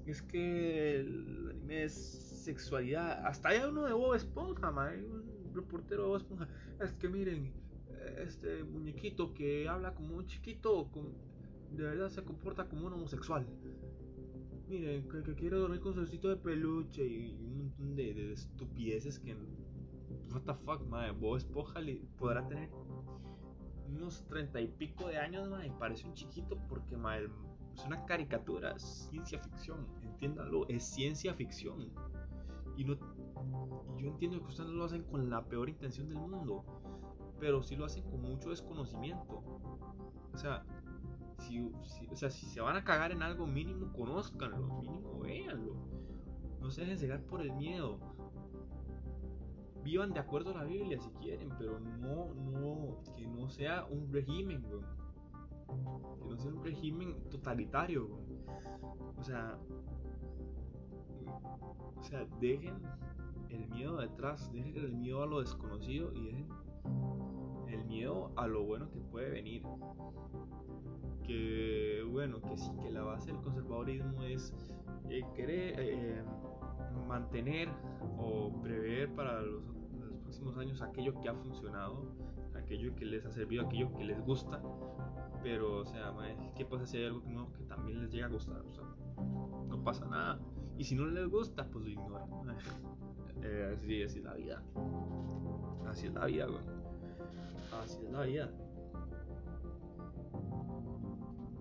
es 0.06 0.22
que 0.22 1.00
el 1.00 1.48
anime 1.50 1.84
es 1.84 1.94
sexualidad. 2.44 3.26
Hasta 3.26 3.50
hay 3.50 3.60
uno 3.60 3.84
de 3.84 3.92
Bob 3.92 4.14
Esponja, 4.14 4.70
un 5.56 5.64
reportero 5.64 6.02
de 6.02 6.08
Bob 6.08 6.16
Esponja. 6.16 6.48
Es 6.80 6.92
que 6.92 7.08
miren, 7.08 7.52
este 8.18 8.64
muñequito 8.64 9.32
que 9.34 9.68
habla 9.68 9.94
como 9.94 10.16
un 10.16 10.26
chiquito, 10.26 10.90
de 11.72 11.82
verdad 11.82 12.08
se 12.08 12.22
comporta 12.22 12.68
como 12.68 12.86
un 12.86 12.92
homosexual. 12.94 13.46
Miren, 14.68 15.08
que, 15.08 15.34
quiere 15.34 15.56
dormir 15.56 15.80
con 15.80 15.94
su 15.94 16.00
osito 16.00 16.28
de 16.28 16.36
peluche 16.36 17.06
y 17.06 17.34
un 17.34 17.58
montón 17.58 17.96
de, 17.96 18.32
estupideces 18.32 19.18
que. 19.18 19.36
What 20.32 20.42
the 20.42 20.54
fuck, 20.64 20.86
madre. 20.88 21.12
Bob 21.12 21.36
Esponja 21.36 21.80
podrá 22.18 22.46
tener 22.46 22.70
unos 23.88 24.26
treinta 24.26 24.60
y 24.60 24.66
pico 24.66 25.08
de 25.08 25.18
años, 25.18 25.48
madre. 25.48 25.72
Parece 25.78 26.06
un 26.06 26.14
chiquito 26.14 26.58
porque, 26.68 26.96
madre, 26.96 27.30
es 27.74 27.84
una 27.84 28.04
caricatura, 28.06 28.72
es 28.72 29.08
ciencia 29.10 29.38
ficción, 29.38 29.86
entiéndalo, 30.02 30.66
es 30.68 30.84
ciencia 30.84 31.34
ficción. 31.34 31.92
Y 32.76 32.84
no, 32.84 32.98
yo 33.98 34.08
entiendo 34.08 34.40
que 34.40 34.48
ustedes 34.48 34.70
no 34.70 34.76
lo 34.76 34.84
hacen 34.84 35.02
con 35.04 35.28
la 35.30 35.44
peor 35.44 35.68
intención 35.68 36.08
del 36.08 36.18
mundo, 36.18 36.64
pero 37.38 37.62
sí 37.62 37.76
lo 37.76 37.84
hacen 37.84 38.04
con 38.04 38.22
mucho 38.22 38.50
desconocimiento. 38.50 39.42
O 40.32 40.36
sea, 40.36 40.64
si, 41.38 41.60
o 41.60 42.16
sea, 42.16 42.30
si 42.30 42.46
se 42.46 42.60
van 42.60 42.76
a 42.76 42.84
cagar 42.84 43.12
en 43.12 43.22
algo 43.22 43.46
mínimo, 43.46 43.92
conózcanlo, 43.92 44.66
mínimo 44.80 45.18
véanlo. 45.20 45.74
No 46.60 46.70
se 46.70 46.82
dejen 46.82 46.98
cegar 46.98 47.22
por 47.22 47.42
el 47.42 47.52
miedo. 47.52 47.98
Vivan 49.82 50.12
de 50.12 50.20
acuerdo 50.20 50.50
a 50.50 50.54
la 50.58 50.64
Biblia 50.64 50.98
si 50.98 51.10
quieren, 51.10 51.50
pero 51.58 51.78
no, 51.78 52.34
no, 52.34 53.02
que 53.16 53.26
no 53.26 53.48
sea 53.48 53.84
un 53.84 54.12
régimen, 54.12 54.62
que 54.62 56.28
no 56.28 56.36
sea 56.36 56.50
un 56.50 56.64
régimen 56.64 57.16
totalitario. 57.30 58.08
O 59.16 59.22
sea, 59.22 59.58
o 61.96 62.02
sea, 62.02 62.26
dejen 62.40 62.74
el 63.56 63.68
miedo 63.68 63.96
detrás, 63.96 64.52
dejen 64.52 64.76
el 64.76 64.92
miedo 64.92 65.22
a 65.22 65.26
lo 65.26 65.40
desconocido 65.40 66.12
y 66.14 66.26
dejen 66.26 66.48
el 67.68 67.84
miedo 67.84 68.30
a 68.36 68.46
lo 68.46 68.64
bueno 68.64 68.90
que 68.90 69.00
puede 69.00 69.30
venir. 69.30 69.62
Que 71.24 72.06
bueno, 72.10 72.40
que 72.40 72.56
sí, 72.56 72.70
que 72.82 72.90
la 72.90 73.02
base 73.02 73.32
del 73.32 73.40
conservadurismo 73.42 74.22
es 74.22 74.54
eh, 75.10 75.22
querer 75.34 75.74
eh, 75.78 76.24
mantener 77.08 77.68
o 78.18 78.52
prever 78.62 79.12
para 79.14 79.42
los, 79.42 79.62
próximos 80.22 80.58
años 80.58 80.82
aquello 80.82 81.18
que 81.20 81.28
ha 81.28 81.34
funcionado, 81.34 82.02
aquello 82.56 82.94
que 82.96 83.04
les 83.04 83.24
ha 83.24 83.30
servido, 83.30 83.64
aquello 83.64 83.92
que 83.92 84.04
les 84.04 84.20
gusta, 84.24 84.60
pero, 85.42 85.82
o 85.82 85.84
sea, 85.84 86.12
¿qué 86.56 86.64
pasa 86.64 86.84
si 86.86 86.96
hay 86.96 87.04
algo 87.06 87.20
nuevo 87.20 87.52
que 87.52 87.62
también 87.64 88.02
les 88.02 88.10
llega 88.10 88.26
a 88.26 88.30
gustar? 88.30 88.60
No 89.68 89.82
pasa 89.84 90.04
nada. 90.06 90.40
Y 90.76 90.84
si 90.84 90.96
no 90.96 91.06
les 91.06 91.28
gusta, 91.28 91.68
pues 91.70 91.84
lo 91.84 91.90
ignoran. 91.90 92.28
Eh, 93.42 93.76
así, 93.76 94.02
es 94.02 94.16
la 94.24 94.34
vida. 94.34 94.62
Así 95.86 96.06
es 96.06 96.14
la 96.14 96.26
vida, 96.26 96.46
güey. 96.46 96.64
Así 97.82 98.04
es 98.04 98.12
la 98.12 98.22
vida. 98.22 98.50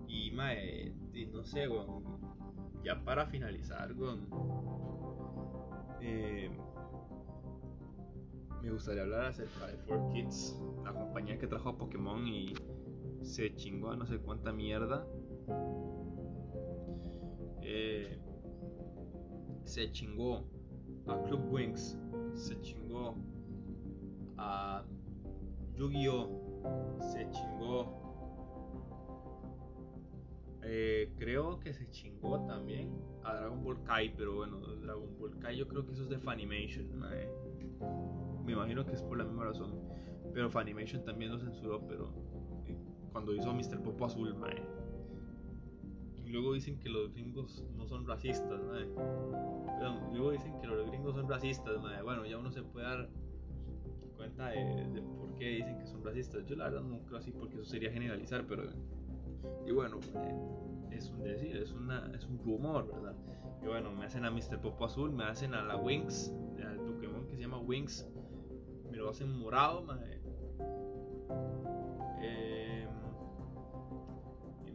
Y, 0.08 0.30
mae, 0.32 0.92
no 1.32 1.44
sé, 1.44 1.66
güey. 1.66 1.86
Ya 2.84 3.02
para 3.04 3.26
finalizar, 3.26 3.92
güey. 3.94 4.18
Eh, 6.00 6.50
me 8.62 8.70
gustaría 8.70 9.02
hablar 9.02 9.26
acerca 9.26 9.66
de 9.66 9.78
4Kids, 9.86 10.84
la 10.84 10.92
compañía 10.92 11.38
que 11.38 11.46
trajo 11.46 11.70
a 11.70 11.78
Pokémon 11.78 12.26
y 12.26 12.54
se 13.22 13.54
chingó 13.54 13.90
a 13.90 13.96
no 13.96 14.06
sé 14.06 14.18
cuánta 14.18 14.52
mierda. 14.52 15.06
Eh, 17.62 18.18
se 19.64 19.90
chingó 19.90 20.44
a 21.08 21.22
Club 21.24 21.52
Wings, 21.52 21.96
se 22.34 22.60
chingó 22.60 23.14
a 24.36 24.84
Yu-Gi-Oh, 25.74 26.98
se 27.00 27.28
chingó. 27.30 28.06
Eh, 30.62 31.12
creo 31.16 31.60
que 31.60 31.72
se 31.72 31.86
chingó 31.90 32.44
también 32.46 32.90
a 33.22 33.34
Dragon 33.34 33.62
Ball 33.62 33.82
Kai, 33.84 34.12
pero 34.16 34.34
bueno, 34.34 34.58
Dragon 34.58 35.16
Ball 35.18 35.38
Kai 35.38 35.56
yo 35.56 35.68
creo 35.68 35.86
que 35.86 35.92
eso 35.92 36.02
es 36.02 36.08
de 36.08 36.18
Funimation. 36.18 36.88
Me 38.44 38.52
imagino 38.52 38.84
que 38.84 38.94
es 38.94 39.02
por 39.02 39.18
la 39.18 39.24
misma 39.24 39.44
razón. 39.44 39.78
Pero 40.34 40.50
Funimation 40.50 41.04
también 41.04 41.30
lo 41.30 41.38
censuró, 41.38 41.86
pero 41.86 42.12
cuando 43.12 43.34
hizo 43.34 43.52
Mr. 43.52 43.80
Popo 43.82 44.06
Azul, 44.06 44.34
mae. 44.34 44.62
Y 46.26 46.30
luego 46.30 46.54
dicen 46.54 46.76
que 46.80 46.88
los 46.88 47.12
gringos 47.14 47.64
no 47.76 47.86
son 47.86 48.04
racistas, 48.04 48.60
mae. 48.64 48.84
Perdón, 49.78 50.00
luego 50.12 50.32
dicen 50.32 50.58
que 50.60 50.66
los 50.66 50.84
gringos 50.88 51.14
son 51.14 51.28
racistas, 51.28 51.80
mae. 51.80 52.02
Bueno, 52.02 52.26
ya 52.26 52.36
uno 52.36 52.50
se 52.50 52.64
puede 52.64 52.84
dar 52.84 53.08
cuenta 54.16 54.48
de, 54.48 55.02
por 55.20 55.32
qué 55.36 55.50
dicen 55.50 55.78
que 55.78 55.86
son 55.86 56.02
racistas. 56.02 56.44
Yo 56.46 56.56
la 56.56 56.64
verdad 56.64 56.82
no 56.82 56.98
creo 57.06 57.18
así 57.18 57.30
porque 57.30 57.54
eso 57.54 57.64
sería 57.64 57.92
generalizar, 57.92 58.44
pero 58.48 58.64
Y 59.64 59.70
bueno, 59.70 60.00
es 60.90 61.10
un 61.10 61.22
decir, 61.22 61.56
es, 61.58 61.70
una, 61.70 62.10
es 62.12 62.24
un 62.24 62.38
rumor, 62.40 62.88
¿verdad? 62.92 63.14
Y 63.62 63.66
bueno, 63.66 63.92
me 63.92 64.04
hacen 64.04 64.24
a 64.24 64.30
Mr. 64.32 64.60
Popo 64.60 64.86
Azul, 64.86 65.12
me 65.12 65.24
hacen 65.24 65.54
a 65.54 65.62
la 65.62 65.76
Wings, 65.76 66.34
al 66.60 66.78
Pokémon 66.78 67.24
que 67.28 67.36
se 67.36 67.42
llama 67.42 67.58
Wings, 67.58 68.04
me 68.90 68.96
lo 68.96 69.10
hacen 69.10 69.30
morado, 69.38 69.86
em, 69.92 70.16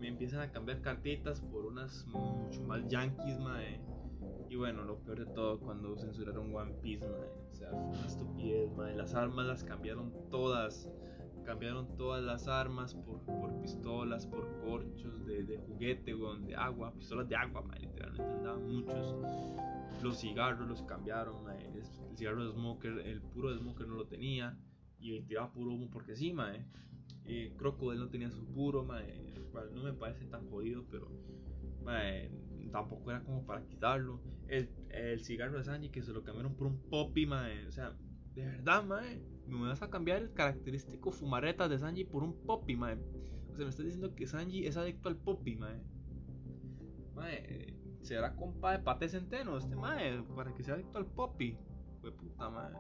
me 0.02 0.08
empiezan 0.08 0.42
a 0.42 0.52
cambiar 0.52 0.82
cartitas 0.82 1.40
por 1.42 1.66
unas 1.66 2.06
mucho 2.08 2.64
más 2.64 2.88
yankees, 2.88 3.40
mae. 3.40 3.80
Y 4.50 4.56
bueno, 4.56 4.84
lo 4.84 4.98
peor 5.00 5.20
de 5.20 5.34
todo, 5.34 5.60
cuando 5.60 5.96
censuraron 5.96 6.54
One 6.54 6.74
Piece, 6.82 7.08
mae. 7.08 7.30
O 7.52 7.54
sea, 7.54 7.70
fue 7.70 8.00
una 8.00 8.08
estupidez, 8.08 8.72
mae. 8.76 8.96
Las 8.96 9.14
armas 9.14 9.46
las 9.46 9.64
cambiaron 9.64 10.12
todas 10.32 10.90
cambiaron 11.44 11.98
todas 11.98 12.24
las 12.24 12.48
armas 12.48 12.94
por, 12.94 13.20
por 13.26 13.62
pistolas, 13.62 14.28
por 14.28 14.48
corchos 14.62 15.26
de, 15.26 15.44
de 15.44 15.58
juguete, 15.58 16.14
de 16.14 16.56
agua, 16.56 16.94
pistolas 16.94 17.28
de 17.28 17.36
agua, 17.36 17.64
literalmente 17.80 18.32
andaban 18.32 18.72
muchos. 18.72 19.16
Los 20.04 20.20
cigarros 20.20 20.68
los 20.68 20.84
cambiaron, 20.84 21.50
el, 21.50 21.84
cigarro 22.16 22.46
de 22.46 22.52
Smoker, 22.54 23.00
el 23.00 23.22
puro 23.22 23.52
de 23.52 23.58
Smoker 23.58 23.88
no 23.88 23.96
lo 23.96 24.06
tenía 24.06 24.56
y 25.00 25.20
tiraba 25.24 25.52
puro 25.52 25.74
humo 25.74 25.90
porque 25.92 26.16
sí, 26.16 26.32
mae. 26.32 26.64
Eh, 27.26 27.54
Crocodile 27.58 28.04
no 28.04 28.10
tenía 28.10 28.30
su 28.30 28.46
puro, 28.46 28.84
mae, 28.84 29.31
no 29.74 29.84
me 29.84 29.94
parece 29.94 30.26
tan 30.26 30.50
jodido, 30.50 30.86
pero 30.90 31.08
tampoco 32.72 33.12
era 33.12 33.24
como 33.24 33.46
para 33.46 33.66
quitarlo. 33.66 34.22
El, 34.48 34.70
el 34.90 35.22
cigarro 35.22 35.58
de 35.58 35.64
Sanji 35.64 35.90
que 35.90 36.02
se 36.02 36.14
lo 36.14 36.24
cambiaron 36.24 36.56
por 36.56 36.68
un 36.68 36.78
Poppy, 36.90 37.26
mae, 37.26 37.66
o 37.68 37.72
sea, 37.72 37.96
de 38.36 38.46
verdad, 38.46 38.84
mae 38.84 39.22
me 39.48 39.68
vas 39.68 39.82
a 39.82 39.90
cambiar 39.90 40.22
el 40.22 40.34
característico 40.34 41.12
fumareta 41.12 41.68
de 41.68 41.78
Sanji 41.78 42.06
por 42.06 42.24
un 42.24 42.34
Poppy, 42.46 42.76
mae. 42.76 42.96
O 43.52 43.56
sea, 43.56 43.66
me 43.66 43.70
estás 43.70 43.86
diciendo 43.86 44.16
que 44.16 44.28
Sanji 44.28 44.66
es 44.66 44.78
adicto 44.78 45.10
al 45.10 45.18
Poppy, 45.18 45.56
mae. 45.58 45.82
Mae, 47.16 47.78
será 48.02 48.36
compa 48.36 48.72
de 48.72 48.80
Pate 48.80 49.10
Centeno 49.10 49.58
este 49.58 49.76
mae, 49.76 50.24
para 50.36 50.54
que 50.54 50.64
sea 50.64 50.76
adicto 50.76 50.98
al 50.98 51.06
Poppy. 51.06 51.58
Puta. 52.02 52.72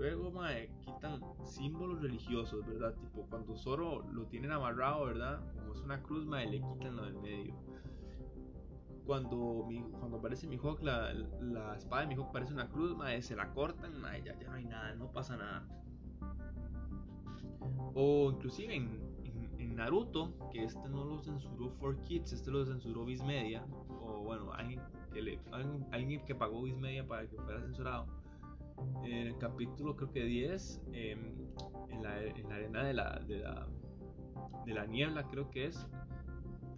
Luego, 0.00 0.30
mae, 0.30 0.70
quitan 0.80 1.20
símbolos 1.44 2.00
religiosos, 2.00 2.66
¿verdad? 2.66 2.94
Tipo, 2.94 3.26
cuando 3.28 3.54
Zoro 3.54 4.02
lo 4.10 4.24
tienen 4.28 4.50
amarrado, 4.50 5.04
¿verdad? 5.04 5.40
Como 5.54 5.74
es 5.74 5.80
una 5.82 6.02
cruz, 6.02 6.24
mae, 6.24 6.46
le 6.50 6.62
quitan 6.62 6.96
lo 6.96 7.04
del 7.04 7.18
medio 7.18 7.54
cuando, 9.10 9.68
cuando 9.98 10.18
aparece 10.18 10.46
mi 10.46 10.56
Hawk, 10.56 10.82
la, 10.82 11.12
la, 11.40 11.76
espada 11.76 12.02
de 12.02 12.08
mi 12.08 12.14
Hawk 12.14 12.30
parece 12.30 12.52
una 12.52 12.68
cruz, 12.68 12.96
se 13.22 13.34
la 13.34 13.52
cortan, 13.52 13.92
ya, 14.24 14.38
ya, 14.38 14.48
no 14.48 14.54
hay 14.54 14.64
nada, 14.64 14.94
no 14.94 15.10
pasa 15.10 15.36
nada. 15.36 15.66
O 17.94 18.30
inclusive 18.30 18.72
en, 18.72 19.00
en, 19.58 19.74
Naruto, 19.74 20.32
que 20.52 20.62
este 20.62 20.88
no 20.88 21.04
lo 21.04 21.18
censuró 21.24 21.76
4Kids, 21.80 22.32
este 22.32 22.52
lo 22.52 22.64
censuró 22.64 23.04
Viz 23.04 23.22
Media, 23.24 23.66
o 23.88 24.22
bueno, 24.22 24.52
alguien 24.52 24.80
que, 25.12 25.22
le, 25.22 25.40
alguien, 25.90 26.24
que 26.24 26.36
pagó 26.36 26.62
Viz 26.62 26.76
Media 26.76 27.04
para 27.04 27.28
que 27.28 27.36
fuera 27.36 27.60
censurado. 27.60 28.06
En 29.04 29.26
el 29.26 29.38
capítulo 29.38 29.96
creo 29.96 30.10
que 30.12 30.24
10, 30.24 30.82
em, 30.92 31.18
en, 31.90 32.02
la, 32.02 32.22
en, 32.22 32.48
la, 32.48 32.54
arena 32.54 32.84
de 32.84 32.94
la, 32.94 33.18
de 33.26 33.38
la, 33.38 33.68
de 34.66 34.74
la 34.74 34.86
niebla 34.86 35.28
creo 35.28 35.50
que 35.50 35.66
es, 35.66 35.88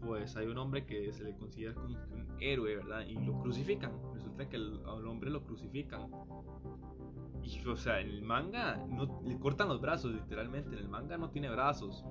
pues 0.00 0.36
hay 0.36 0.46
un 0.46 0.58
hombre 0.58 0.84
que 0.84 1.12
se 1.12 1.24
le 1.24 1.36
considera 1.36 1.74
como 1.74 1.94
un 1.94 2.26
héroe, 2.40 2.76
¿verdad? 2.76 3.06
Y 3.06 3.14
lo 3.14 3.38
crucifican. 3.40 3.92
Resulta 4.14 4.48
que 4.48 4.56
al 4.56 5.06
hombre 5.06 5.30
lo 5.30 5.44
crucifican. 5.44 6.10
Y, 7.42 7.64
o 7.66 7.76
sea, 7.76 8.00
en 8.00 8.08
el 8.08 8.22
manga 8.22 8.76
no, 8.88 9.20
le 9.24 9.38
cortan 9.38 9.68
los 9.68 9.80
brazos, 9.80 10.12
literalmente. 10.12 10.70
En 10.70 10.78
el 10.78 10.88
manga 10.88 11.16
no 11.16 11.30
tiene 11.30 11.50
brazos. 11.50 12.04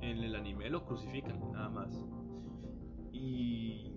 En 0.00 0.18
el 0.18 0.34
anime 0.36 0.70
lo 0.70 0.84
crucifican, 0.84 1.40
nada 1.52 1.68
más. 1.68 2.06
Y 3.12 3.92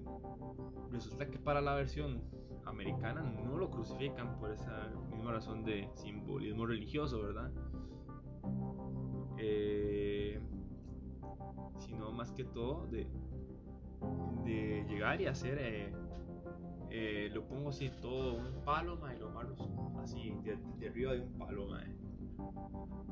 resulta 0.89 1.29
que 1.29 1.37
para 1.37 1.61
la 1.61 1.75
versión 1.75 2.23
americana 2.67 3.21
no 3.21 3.57
lo 3.57 3.69
crucifican 3.69 4.37
por 4.37 4.51
esa 4.51 4.89
misma 5.11 5.33
razón 5.33 5.63
de 5.63 5.89
simbolismo 5.93 6.65
religioso, 6.65 7.21
¿verdad? 7.21 7.51
Eh, 9.37 10.39
sino 11.77 12.11
más 12.11 12.31
que 12.31 12.43
todo 12.43 12.87
de, 12.87 13.07
llegar 14.87 15.19
y 15.21 15.27
hacer, 15.27 15.57
eh, 15.59 15.93
eh, 16.89 17.29
lo 17.33 17.45
pongo 17.45 17.69
así 17.69 17.89
todo 18.01 18.35
un 18.35 18.63
palo, 18.63 18.97
y 19.13 19.19
lo 19.19 19.29
malo 19.29 19.55
así 20.01 20.33
de, 20.43 20.87
arriba 20.87 21.13
de 21.13 21.21
un 21.21 21.37
palo, 21.37 21.67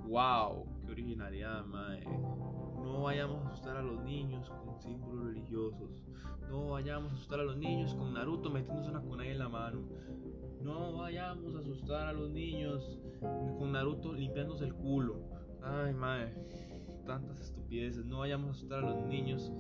Wow, 0.07 0.65
qué 0.85 0.91
originalidad, 0.91 1.65
No 1.65 3.03
vayamos 3.03 3.43
a 3.43 3.49
asustar 3.49 3.77
a 3.77 3.81
los 3.81 4.03
niños 4.03 4.49
con 4.49 4.79
símbolos 4.79 5.25
religiosos. 5.25 6.03
No 6.49 6.69
vayamos 6.69 7.11
a 7.11 7.15
asustar 7.15 7.39
a 7.39 7.43
los 7.43 7.57
niños 7.57 7.93
con 7.95 8.13
Naruto 8.13 8.49
metiéndose 8.49 8.89
una 8.89 9.01
kunai 9.01 9.31
en 9.31 9.39
la 9.39 9.49
mano. 9.49 9.81
No 10.61 10.97
vayamos 10.97 11.55
a 11.55 11.59
asustar 11.59 12.07
a 12.07 12.13
los 12.13 12.29
niños 12.29 12.99
con 13.57 13.71
Naruto 13.71 14.13
limpiándose 14.13 14.65
el 14.65 14.73
culo. 14.73 15.19
Ay, 15.61 15.93
mae 15.93 16.33
tantas 17.05 17.39
estupideces. 17.39 18.05
No 18.05 18.19
vayamos 18.19 18.49
a 18.49 18.51
asustar 18.51 18.83
a 18.83 18.89
los 18.89 19.05
niños 19.05 19.51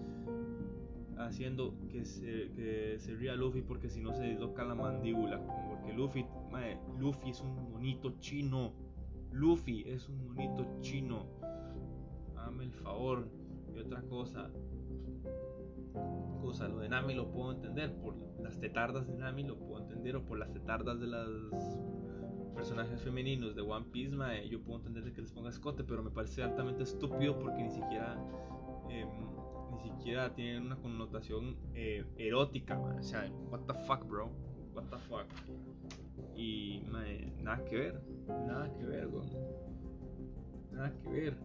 haciendo 1.17 1.77
que 1.89 2.03
se, 2.03 2.51
que 2.51 2.97
ría 3.17 3.35
Luffy 3.35 3.61
porque 3.61 3.89
si 3.89 4.01
no 4.01 4.13
se 4.13 4.23
disloca 4.23 4.65
la 4.65 4.75
mandíbula. 4.75 5.39
Porque 5.69 5.93
Luffy, 5.93 6.25
Luffy 6.99 7.29
es 7.29 7.41
un 7.41 7.71
monito 7.71 8.17
chino. 8.19 8.73
Luffy 9.35 9.83
es 9.85 10.07
un 10.07 10.27
monito 10.27 10.65
chino. 10.81 11.25
Dame 12.33 12.63
el 12.63 12.71
favor. 12.71 13.27
Y 13.73 13.79
otra 13.79 14.01
cosa. 14.03 14.49
Cosa, 16.41 16.67
lo 16.69 16.79
de 16.79 16.89
Nami 16.89 17.13
lo 17.13 17.29
puedo 17.29 17.51
entender. 17.51 17.93
Por 17.95 18.15
las 18.41 18.59
tetardas 18.59 19.07
de 19.07 19.17
Nami 19.17 19.43
lo 19.43 19.59
puedo 19.59 19.81
entender. 19.81 20.15
O 20.15 20.23
por 20.23 20.39
las 20.39 20.53
tetardas 20.53 21.01
de 21.01 21.07
las 21.07 21.29
personajes 22.55 23.01
femeninos 23.01 23.55
de 23.55 23.61
One 23.61 23.87
Piece, 23.91 24.15
yo 24.49 24.61
puedo 24.61 24.79
entender 24.79 25.11
que 25.11 25.21
les 25.21 25.31
ponga 25.33 25.49
escote, 25.49 25.83
pero 25.83 26.01
me 26.01 26.11
parece 26.11 26.41
altamente 26.41 26.83
estúpido 26.83 27.37
porque 27.37 27.61
ni 27.61 27.69
siquiera 27.69 28.17
em, 28.89 29.09
ni 29.73 29.89
siquiera 29.89 30.33
tienen 30.33 30.63
una 30.63 30.77
connotación 30.77 31.57
eh, 31.73 32.05
erótica, 32.17 32.79
o 32.79 33.03
sea, 33.03 33.29
what 33.49 33.59
the 33.67 33.73
fuck, 33.85 34.07
bro, 34.07 34.31
what 34.73 34.85
the 34.85 34.97
fuck. 35.09 35.27
Y 36.35 36.83
nada 37.41 37.63
que 37.63 37.77
ver, 37.77 38.01
nada 38.27 38.71
que 38.73 38.85
ver, 38.85 39.09
Nada 40.71 40.93
que 41.01 41.09
ver. 41.09 41.37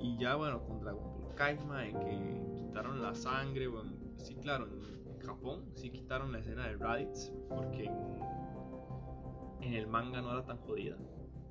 Y 0.00 0.18
ya 0.18 0.34
bueno, 0.34 0.64
con 0.66 0.80
Dragon 0.80 1.20
Ball 1.20 1.34
Kai, 1.34 1.56
en 1.56 2.00
que 2.00 2.52
quitaron 2.56 3.00
la 3.00 3.14
sangre, 3.14 3.68
bueno, 3.68 3.92
sí, 4.16 4.34
claro, 4.36 4.66
en 4.66 5.20
Japón 5.20 5.70
sí 5.74 5.90
quitaron 5.90 6.32
la 6.32 6.40
escena 6.40 6.66
de 6.66 6.76
Raditz, 6.76 7.32
porque 7.48 7.90
en 9.60 9.74
el 9.74 9.86
manga 9.86 10.20
no 10.20 10.32
era 10.32 10.44
tan 10.44 10.58
jodida. 10.58 10.96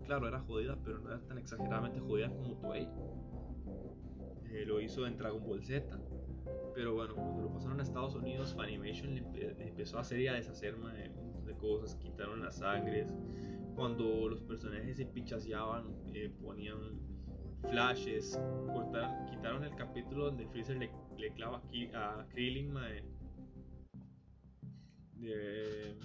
Claro, 0.05 0.27
era 0.27 0.41
jodida, 0.41 0.77
pero 0.83 0.99
no 0.99 1.09
era 1.09 1.21
tan 1.21 1.37
exageradamente 1.37 1.99
jodida 1.99 2.29
como 2.29 2.57
Toei. 2.57 2.89
Eh, 4.51 4.65
lo 4.65 4.81
hizo 4.81 5.07
en 5.07 5.17
Dragon 5.17 5.41
Ball 5.41 5.63
Z. 5.63 5.97
Pero 6.75 6.93
bueno, 6.93 7.15
cuando 7.15 7.43
lo 7.43 7.53
pasaron 7.53 7.79
a 7.79 7.83
Estados 7.83 8.15
Unidos, 8.15 8.53
Funimation 8.53 9.17
empezó 9.59 9.97
a 9.97 10.01
hacer 10.01 10.19
y 10.19 10.27
a 10.27 10.33
deshacer 10.33 10.77
cosas. 11.55 11.95
Quitaron 11.95 12.41
las 12.41 12.57
sangres. 12.57 13.13
Cuando 13.75 14.27
los 14.29 14.41
personajes 14.43 14.97
se 14.97 15.05
pichaseaban, 15.05 15.85
eh, 16.13 16.31
ponían 16.41 16.99
flashes. 17.69 18.39
Cortaron, 18.67 19.25
quitaron 19.27 19.63
el 19.63 19.75
capítulo 19.75 20.25
donde 20.25 20.47
Freezer 20.47 20.77
le, 20.77 21.33
clava 21.33 21.61
a 21.93 22.25
Krillin. 22.29 22.73
de, 25.15 25.95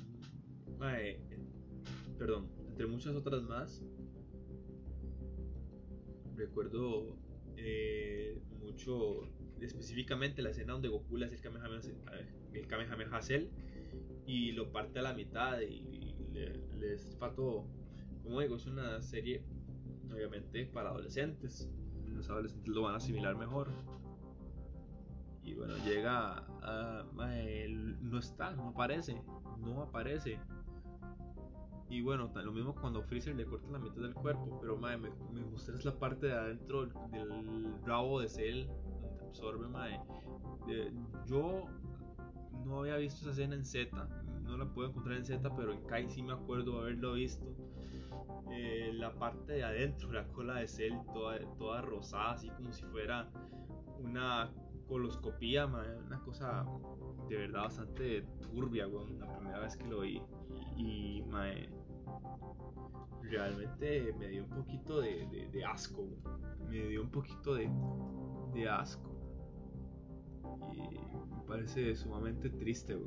perdón, 2.19 2.49
entre 2.69 2.87
muchas 2.87 3.15
otras 3.15 3.43
más, 3.43 3.83
recuerdo 6.37 7.17
eh, 7.57 8.39
mucho 8.61 9.23
específicamente 9.61 10.43
la 10.43 10.51
escena 10.51 10.75
donde 10.75 10.89
Goku 10.89 11.17
le 11.17 11.27
hace 11.27 11.37
el 11.37 11.41
Kamehameha, 11.41 11.81
el 12.53 12.67
Kamehameha 12.67 13.23
Cell 13.23 13.49
y 14.27 14.53
lo 14.53 14.73
parte 14.73 14.99
a 14.99 15.03
la 15.03 15.15
mitad 15.15 15.61
y 15.61 16.15
le, 16.33 16.59
le 16.79 16.97
todo. 17.35 17.65
Como 18.23 18.41
digo, 18.41 18.57
es 18.57 18.67
una 18.67 19.01
serie 19.01 19.43
obviamente 20.13 20.67
para 20.67 20.91
adolescentes. 20.91 21.71
Los 22.07 22.29
adolescentes 22.31 22.69
lo 22.69 22.83
van 22.83 22.95
a 22.95 22.97
asimilar 22.97 23.37
mejor. 23.37 23.69
Y 25.43 25.55
bueno, 25.55 25.75
llega 25.85 26.45
a... 26.63 27.05
no 28.01 28.19
está, 28.19 28.51
no 28.51 28.71
aparece, 28.71 29.23
no 29.59 29.83
aparece. 29.83 30.41
Y 31.89 32.03
bueno, 32.03 32.33
lo 32.35 32.51
mismo 32.51 32.75
cuando 32.75 33.01
Freezer 33.03 33.37
le 33.37 33.45
corta 33.45 33.71
la 33.71 33.79
mitad 33.79 34.03
del 34.03 34.15
cuerpo, 34.15 34.59
pero 34.61 34.77
me, 34.77 34.97
me 34.97 35.09
es 35.57 35.85
la 35.85 35.97
parte 35.97 36.27
de 36.27 36.33
adentro 36.33 36.87
del 36.87 37.81
rabo 37.85 38.21
de 38.21 38.29
Cell, 38.29 38.67
donde 39.01 39.25
absorbe, 39.25 39.69
mae. 39.69 40.01
yo 41.27 41.69
no 42.67 42.81
había 42.81 42.97
visto 42.97 43.23
esa 43.23 43.31
escena 43.31 43.55
en 43.55 43.65
Z, 43.65 44.09
no 44.43 44.57
la 44.57 44.67
puedo 44.67 44.89
encontrar 44.89 45.17
en 45.17 45.25
Z, 45.25 45.55
pero 45.57 45.73
en 45.73 45.85
Kai 45.87 46.09
sí 46.09 46.23
me 46.23 46.33
acuerdo 46.33 46.81
haberlo 46.81 47.15
visto. 47.15 47.47
Eh, 48.51 48.93
la 48.95 49.13
parte 49.13 49.55
de 49.55 49.65
adentro, 49.65 50.13
la 50.13 50.27
cola 50.29 50.57
de 50.57 50.69
Cell 50.69 50.95
toda, 51.13 51.39
toda 51.59 51.83
rosada, 51.83 52.33
así 52.33 52.49
como 52.51 52.73
si 52.73 52.85
fuera 52.85 53.29
una 53.99 54.53
coloscopía, 54.89 55.67
una 55.67 56.21
cosa 56.21 56.65
de 57.29 57.37
verdad 57.37 57.63
bastante 57.63 58.23
turbia, 58.41 58.87
la 58.87 59.37
primera 59.39 59.61
vez 59.61 59.77
que 59.77 59.87
lo 59.87 60.01
vi. 60.01 60.23
Y, 60.77 61.25
realmente 63.23 64.15
me 64.19 64.29
dio 64.29 64.45
un 64.45 64.51
poquito 64.51 65.01
de, 65.01 65.65
asco, 65.65 66.07
me 66.69 66.79
dio 66.87 67.03
un 67.03 67.11
poquito 67.11 67.55
de, 67.55 68.69
asco. 68.69 69.16
Y 70.73 70.81
me 70.81 71.43
parece 71.47 71.95
sumamente 71.95 72.51
triste, 72.51 72.99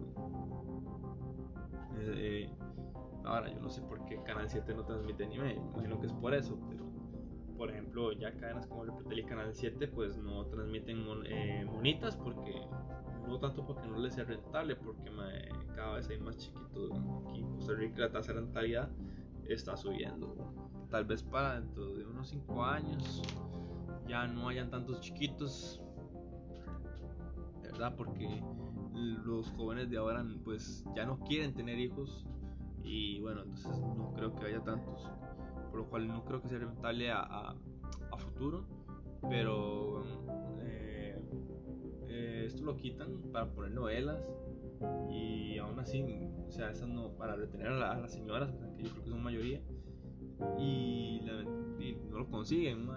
eh, 2.01 2.49
ahora, 3.23 3.53
yo 3.53 3.59
no 3.59 3.69
sé 3.69 3.81
por 3.81 4.05
qué 4.05 4.21
Canal 4.23 4.49
7 4.49 4.73
no 4.73 4.85
transmite 4.85 5.25
anime, 5.25 5.55
imagino 5.55 5.99
que 5.99 6.07
es 6.07 6.13
por 6.13 6.33
eso, 6.33 6.57
pero 6.69 6.89
por 7.57 7.69
ejemplo, 7.69 8.13
ya 8.13 8.31
cadenas 8.37 8.65
como 8.67 8.85
el 8.85 8.93
Pretel 8.93 9.19
y 9.19 9.23
Canal 9.25 9.53
7 9.53 9.89
pues 9.89 10.17
no 10.17 10.45
transmiten 10.45 11.03
eh, 11.25 11.65
monitas 11.65 12.15
porque 12.15 12.53
no 13.27 13.37
tanto 13.37 13.65
porque 13.65 13.85
no 13.85 13.99
les 13.99 14.13
sea 14.13 14.23
rentable, 14.23 14.77
porque 14.77 15.11
cada 15.75 15.95
vez 15.95 16.09
hay 16.09 16.19
más 16.19 16.37
chiquitos. 16.37 16.91
Aquí 17.27 17.41
en 17.41 17.51
Costa 17.55 17.73
Rica 17.73 17.99
la 17.99 18.11
tasa 18.11 18.33
de 18.33 18.39
rentabilidad 18.39 18.89
está 19.45 19.75
subiendo. 19.75 20.35
Tal 20.89 21.03
vez 21.03 21.21
para 21.21 21.59
dentro 21.59 21.93
de 21.95 22.05
unos 22.05 22.29
5 22.29 22.63
años 22.63 23.21
ya 24.07 24.25
no 24.25 24.47
hayan 24.47 24.69
tantos 24.71 25.01
chiquitos, 25.01 25.83
¿verdad? 27.79 27.95
Porque 27.95 28.43
los 28.93 29.49
jóvenes 29.51 29.89
de 29.89 29.97
ahora 29.97 30.25
pues 30.43 30.83
ya 30.97 31.05
no 31.05 31.17
quieren 31.19 31.53
tener 31.53 31.79
hijos 31.79 32.25
y 32.83 33.21
bueno, 33.21 33.43
entonces 33.43 33.79
no 33.79 34.11
creo 34.13 34.35
que 34.35 34.47
haya 34.47 34.61
tantos 34.61 35.09
por 35.71 35.79
lo 35.79 35.89
cual 35.89 36.07
no 36.09 36.25
creo 36.25 36.41
que 36.41 36.49
sea 36.49 36.59
rentable 36.59 37.09
a, 37.09 37.21
a, 37.21 38.17
futuro, 38.17 38.65
pero 39.29 40.03
eh, 40.61 41.21
eh, 42.09 42.43
esto 42.47 42.65
lo 42.65 42.75
quitan 42.75 43.21
para 43.31 43.49
poner 43.49 43.71
novelas 43.71 44.19
y 45.09 45.57
aún 45.57 45.79
así, 45.79 46.03
o 46.47 46.51
sea, 46.51 46.71
esas 46.71 46.89
no, 46.89 47.13
para 47.13 47.37
retener 47.37 47.67
a, 47.67 47.97
las 47.97 48.11
señoras, 48.11 48.51
que 48.75 48.83
yo 48.83 48.89
creo 48.89 49.03
que 49.03 49.09
son 49.09 49.23
mayoría, 49.23 49.61
y, 50.57 51.21
no 52.09 52.19
lo 52.19 52.27
consiguen. 52.27 52.87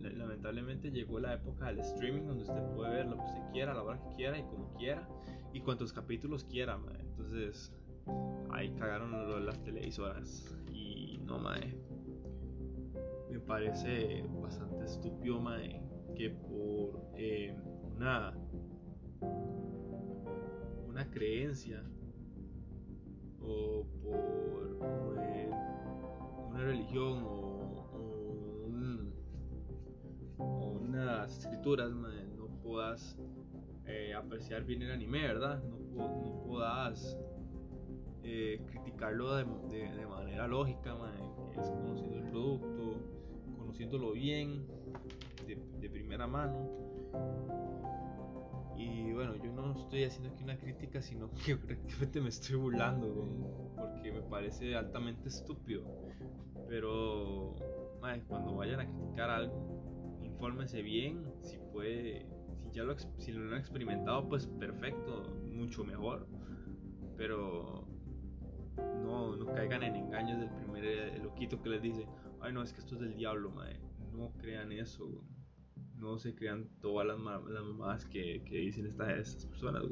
Lamentablemente 0.00 0.90
llegó 0.90 1.20
la 1.20 1.34
época 1.34 1.66
del 1.66 1.80
streaming 1.80 2.22
donde 2.26 2.44
usted 2.44 2.62
puede 2.74 2.90
ver 2.90 3.06
lo 3.06 3.16
que 3.16 3.24
usted 3.24 3.52
quiera, 3.52 3.74
la 3.74 3.82
hora 3.82 4.00
que 4.00 4.16
quiera 4.16 4.38
y 4.38 4.42
como 4.42 4.72
quiera 4.74 5.08
y 5.52 5.60
cuantos 5.60 5.92
capítulos 5.92 6.44
quiera. 6.44 6.78
Entonces 6.98 7.72
ahí 8.50 8.70
cagaron 8.78 9.44
las 9.44 9.62
televisoras 9.62 10.56
y 10.72 11.20
no, 11.24 11.38
mae 11.38 11.76
me 13.30 13.38
parece 13.38 14.24
bastante 14.42 14.84
estúpido, 14.84 15.40
mae, 15.40 15.80
que 16.16 16.30
por 16.30 17.00
eh, 17.16 17.56
una, 17.96 18.34
una 20.88 21.08
creencia 21.10 21.82
o 23.40 23.86
por 24.02 25.16
eh, 25.22 25.50
una 26.48 26.60
religión 26.60 27.22
o, 27.24 27.49
escrituras 31.38 31.90
no 31.90 32.46
puedas 32.62 33.18
eh, 33.86 34.14
apreciar 34.14 34.64
bien 34.64 34.82
el 34.82 34.92
anime, 34.92 35.22
¿verdad? 35.22 35.62
No, 35.62 36.08
no 36.22 36.42
puedas 36.46 37.16
criticarlo 38.66 39.34
de, 39.34 40.06
manera 40.06 40.46
lógica, 40.46 40.94
es 41.58 41.70
conociendo 41.70 42.18
el 42.18 42.24
producto, 42.30 43.00
conociéndolo 43.58 44.12
bien, 44.12 44.66
de, 45.46 45.90
primera 45.90 46.26
mano. 46.26 46.68
Y 48.76 49.12
bueno, 49.12 49.36
yo 49.36 49.52
no 49.52 49.72
estoy 49.72 50.04
haciendo 50.04 50.30
aquí 50.30 50.44
una 50.44 50.56
crítica, 50.56 51.02
sino 51.02 51.30
que 51.44 51.56
prácticamente 51.56 52.20
me 52.20 52.28
estoy 52.28 52.56
burlando, 52.56 53.72
porque 53.76 54.12
me 54.12 54.22
parece 54.22 54.76
altamente 54.76 55.28
estúpido. 55.28 55.84
Pero 56.68 57.56
cuando 58.28 58.54
vayan 58.54 58.80
a 58.80 58.86
criticar 58.86 59.30
algo, 59.30 59.69
infórmense 60.40 60.80
bien, 60.80 61.22
si 61.42 61.58
puede, 61.70 62.26
si 62.62 62.70
ya 62.72 62.82
lo, 62.82 62.96
si 63.18 63.30
lo 63.30 63.52
han 63.52 63.60
experimentado, 63.60 64.26
pues 64.26 64.46
perfecto, 64.46 65.36
mucho 65.52 65.84
mejor. 65.84 66.26
Pero 67.18 67.86
no, 69.02 69.36
no 69.36 69.52
caigan 69.52 69.82
en 69.82 69.96
engaños 69.96 70.40
del 70.40 70.48
primer 70.48 70.84
eh, 70.86 71.18
loquito 71.22 71.60
que 71.60 71.68
les 71.68 71.82
dice, 71.82 72.06
ay 72.40 72.54
no, 72.54 72.62
es 72.62 72.72
que 72.72 72.80
esto 72.80 72.94
es 72.94 73.02
del 73.02 73.16
diablo, 73.16 73.50
mae. 73.50 73.78
No 74.14 74.32
crean 74.38 74.72
eso, 74.72 75.22
No 75.96 76.18
se 76.18 76.34
crean 76.34 76.70
todas 76.80 77.06
las, 77.06 77.18
las 77.18 77.62
mamadas 77.62 78.06
que, 78.06 78.42
dicen 78.48 78.86
estas, 78.86 79.10
estas 79.10 79.44
personas, 79.44 79.82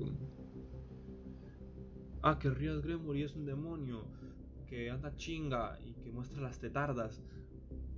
Ah, 2.22 2.38
que 2.38 2.49
Ríos 2.49 2.82
Gremory 2.82 3.22
es 3.22 3.36
un 3.36 3.44
demonio 3.44 4.07
que 4.66 4.90
anda 4.90 5.14
chinga 5.14 5.78
y 5.84 5.92
que 6.03 6.11
muestra 6.11 6.40
las 6.40 6.59
tetardas. 6.59 7.22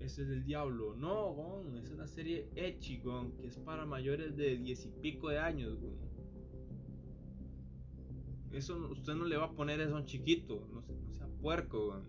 Ese 0.00 0.22
es 0.22 0.28
del 0.28 0.44
diablo. 0.44 0.94
No, 0.96 1.32
gon, 1.34 1.76
es 1.76 1.90
una 1.90 2.06
serie 2.06 2.48
Echi, 2.56 3.00
que 3.38 3.46
es 3.46 3.58
para 3.58 3.84
mayores 3.84 4.36
de 4.36 4.56
diez 4.56 4.84
y 4.86 4.88
pico 4.88 5.28
de 5.28 5.38
años, 5.38 5.78
Eso 8.50 8.76
usted 8.90 9.14
no 9.14 9.24
le 9.24 9.36
va 9.36 9.46
a 9.46 9.52
poner 9.52 9.80
eso 9.80 9.96
a 9.96 10.00
un 10.00 10.06
chiquito, 10.06 10.66
no, 10.72 10.82
no 10.82 11.12
sea 11.12 11.28
puerco, 11.40 12.02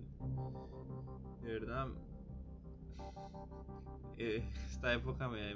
De 1.43 1.53
verdad, 1.53 1.89
eh, 4.17 4.43
esta 4.67 4.93
época 4.93 5.27
me, 5.27 5.51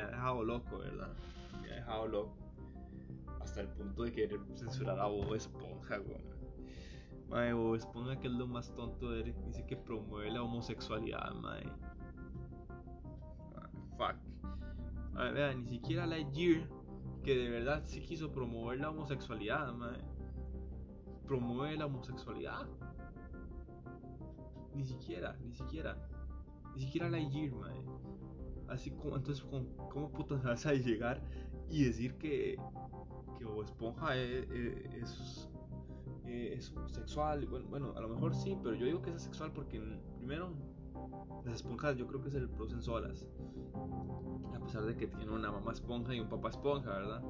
ha 0.00 0.06
dejado 0.06 0.42
loco, 0.42 0.78
¿verdad? 0.78 1.14
Me 1.60 1.70
ha 1.70 1.74
dejado 1.76 2.08
loco. 2.08 2.36
Hasta 3.40 3.60
el 3.60 3.68
punto 3.68 4.04
de 4.04 4.12
querer 4.12 4.40
censurar 4.54 4.98
a 4.98 5.06
Bob 5.06 5.34
Esponja, 5.34 5.98
güey. 5.98 6.24
Mae, 7.32 7.54
Bob 7.54 7.76
Esponja, 7.76 8.20
que 8.20 8.26
es 8.26 8.34
lo 8.34 8.46
más 8.46 8.74
tonto 8.74 9.10
de 9.10 9.22
él, 9.22 9.34
dice 9.46 9.64
que 9.64 9.74
promueve 9.74 10.30
la 10.30 10.42
homosexualidad, 10.42 11.32
mae. 11.36 11.64
fuck. 13.96 14.16
A 15.14 15.24
ver, 15.24 15.32
vea, 15.32 15.54
ni 15.54 15.66
siquiera 15.66 16.06
Lightyear, 16.06 16.68
que 17.22 17.34
de 17.34 17.48
verdad 17.48 17.82
sí 17.86 18.02
quiso 18.02 18.30
promover 18.30 18.80
la 18.80 18.90
homosexualidad, 18.90 19.72
mae. 19.72 19.98
Promueve 21.26 21.78
la 21.78 21.86
homosexualidad. 21.86 22.68
Ni 24.74 24.84
siquiera, 24.84 25.34
ni 25.42 25.54
siquiera. 25.54 25.96
Ni 26.74 26.82
siquiera 26.82 27.08
Lightyear, 27.08 27.54
mae. 27.54 27.82
Así 28.68 28.90
como, 28.90 29.16
entonces, 29.16 29.42
¿cómo, 29.90 30.12
putas 30.12 30.42
vas 30.42 30.66
a 30.66 30.74
llegar 30.74 31.22
y 31.70 31.84
decir 31.84 32.14
que, 32.18 32.58
que 33.38 33.62
Esponja 33.62 34.16
es, 34.16 34.50
es, 34.50 35.48
es, 36.32 36.72
sexual? 36.86 37.46
Bueno, 37.46 37.66
bueno, 37.68 37.92
a 37.96 38.00
lo 38.00 38.08
mejor 38.08 38.34
sí, 38.34 38.56
pero 38.62 38.74
yo 38.74 38.86
digo 38.86 39.02
que 39.02 39.10
es 39.10 39.22
sexual 39.22 39.52
porque, 39.52 39.80
primero, 40.18 40.52
las 41.44 41.56
esponjas 41.56 41.96
yo 41.96 42.06
creo 42.06 42.22
que 42.22 42.30
se 42.30 42.40
reproducen 42.40 42.82
solas. 42.82 43.26
A 44.54 44.60
pesar 44.60 44.84
de 44.84 44.96
que 44.96 45.06
tiene 45.06 45.32
una 45.32 45.50
mamá 45.50 45.72
esponja 45.72 46.14
y 46.14 46.20
un 46.20 46.28
papá 46.28 46.50
esponja, 46.50 46.90
¿verdad? 46.90 47.22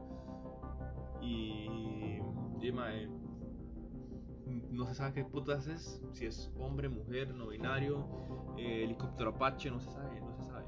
Y. 1.20 2.18
y 2.60 2.72
mae, 2.72 3.08
no 4.70 4.86
se 4.86 4.94
sabe 4.94 5.12
qué 5.12 5.24
putas 5.24 5.66
es, 5.66 6.02
si 6.12 6.26
es 6.26 6.50
hombre, 6.58 6.88
mujer, 6.88 7.34
no 7.34 7.48
binario, 7.48 8.06
eh, 8.58 8.84
helicóptero 8.84 9.30
Apache, 9.30 9.70
no 9.70 9.80
se 9.80 9.90
sabe, 9.90 10.20
no 10.20 10.34
se 10.34 10.42
sabe. 10.44 10.66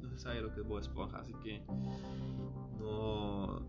No 0.00 0.10
se 0.10 0.18
sabe 0.18 0.40
lo 0.40 0.52
que 0.52 0.60
es 0.60 0.66
Bob 0.66 0.78
Esponja, 0.78 1.18
así 1.18 1.32
que 1.42 1.62
no. 2.78 3.62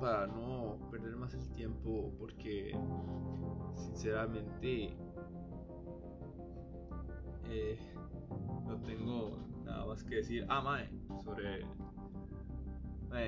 Para 0.00 0.26
no 0.28 0.78
perder 0.90 1.16
más 1.16 1.34
el 1.34 1.48
tiempo, 1.50 2.12
porque 2.18 2.72
sinceramente 3.74 4.96
eh, 7.48 7.78
no 8.66 8.80
tengo 8.82 9.38
nada 9.64 9.86
más 9.86 10.04
que 10.04 10.16
decir. 10.16 10.46
Ah, 10.48 10.60
mae, 10.60 10.88
sobre. 11.24 11.64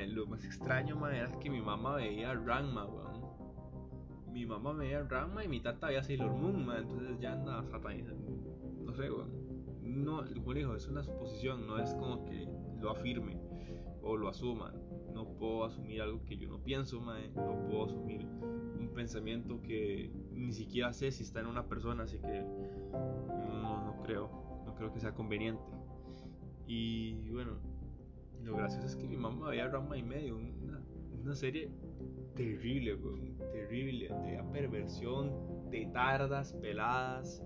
lo 0.08 0.26
más 0.26 0.44
extraño, 0.44 0.96
mae, 0.96 1.18
era 1.18 1.38
que 1.40 1.50
mi 1.50 1.60
mamá 1.60 1.96
veía 1.96 2.34
Ranma, 2.34 2.86
weón 2.86 3.20
mi 4.32 4.46
mamá 4.46 4.72
veía 4.72 5.02
Rama 5.02 5.44
y 5.44 5.48
mi 5.48 5.60
tata 5.60 5.88
veía 5.88 6.02
Sailor 6.02 6.32
Moon, 6.32 6.66
entonces 6.76 7.18
ya 7.20 7.32
anda 7.32 7.62
satanizando. 7.64 8.30
No 8.84 8.94
sé, 8.94 9.08
No, 9.82 10.24
como 10.34 10.54
digo, 10.54 10.74
es 10.74 10.86
una 10.88 11.02
suposición, 11.02 11.66
no 11.66 11.78
es 11.78 11.92
como 11.94 12.24
que 12.24 12.48
lo 12.80 12.90
afirme 12.90 13.38
o 14.02 14.16
lo 14.16 14.28
asuma. 14.28 14.72
No 15.14 15.26
puedo 15.38 15.64
asumir 15.64 16.02
algo 16.02 16.24
que 16.24 16.36
yo 16.36 16.48
no 16.48 16.62
pienso, 16.62 17.00
no 17.00 17.66
puedo 17.66 17.84
asumir 17.84 18.26
un 18.26 18.90
pensamiento 18.94 19.60
que 19.62 20.10
ni 20.32 20.52
siquiera 20.52 20.92
sé 20.92 21.10
si 21.10 21.22
está 21.22 21.40
en 21.40 21.46
una 21.46 21.66
persona, 21.66 22.04
así 22.04 22.18
que 22.18 22.42
no, 22.92 23.84
no 23.84 24.02
creo, 24.02 24.62
no 24.64 24.74
creo 24.74 24.92
que 24.92 25.00
sea 25.00 25.14
conveniente. 25.14 25.62
Y 26.66 27.30
bueno, 27.30 27.58
lo 28.44 28.56
gracioso 28.56 28.86
es 28.86 28.96
que 28.96 29.06
mi 29.06 29.16
mamá 29.16 29.50
veía 29.50 29.68
Rama 29.68 29.96
y 29.96 30.02
medio, 30.02 30.36
una, 30.36 30.80
una 31.20 31.34
serie 31.34 31.70
terrible, 32.34 32.96
terrible, 33.52 34.08
de 34.08 34.42
perversión, 34.52 35.70
de 35.70 35.86
tardas, 35.92 36.54
peladas, 36.54 37.42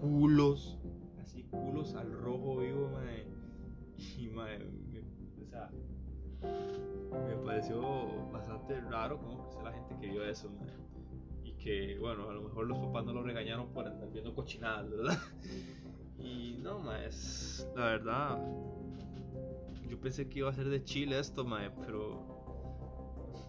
culos, 0.00 0.78
así 1.20 1.44
culos 1.44 1.94
al 1.94 2.12
rojo 2.12 2.58
vivo, 2.58 2.90
Y, 3.98 4.28
o 4.28 5.46
sea, 5.46 5.70
me 7.28 7.36
pareció 7.44 8.30
bastante 8.32 8.80
raro 8.80 9.18
como 9.18 9.50
que 9.50 9.62
la 9.62 9.72
gente 9.72 9.96
que 10.00 10.06
vio 10.08 10.24
eso, 10.24 10.50
Y 11.44 11.52
que, 11.52 11.98
bueno, 11.98 12.28
a 12.28 12.34
lo 12.34 12.42
mejor 12.42 12.66
los 12.66 12.78
papás 12.78 13.04
no 13.04 13.12
lo 13.12 13.22
regañaron 13.22 13.68
por 13.72 13.86
andar 13.86 14.10
viendo 14.10 14.34
cochinadas, 14.34 14.90
¿verdad? 14.90 15.18
Y 16.18 16.56
no, 16.62 16.80
más, 16.80 17.68
la 17.76 17.84
verdad, 17.84 18.38
yo 19.86 20.00
pensé 20.00 20.28
que 20.28 20.40
iba 20.40 20.50
a 20.50 20.52
ser 20.52 20.68
de 20.68 20.82
Chile 20.82 21.18
esto, 21.18 21.44
mae, 21.44 21.70
pero 21.70 22.36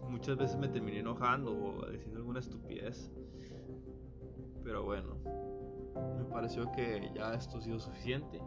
muchas 0.09 0.37
veces 0.37 0.57
me 0.57 0.67
terminé 0.67 0.99
enojando 0.99 1.51
o 1.51 1.89
diciendo 1.89 2.17
alguna 2.17 2.39
estupidez. 2.39 3.11
Pero 4.63 4.83
bueno, 4.83 5.17
me 6.17 6.25
pareció 6.25 6.71
que 6.71 7.09
ya 7.15 7.33
esto 7.33 7.57
ha 7.57 7.61
sido 7.61 7.79
suficiente. 7.79 8.39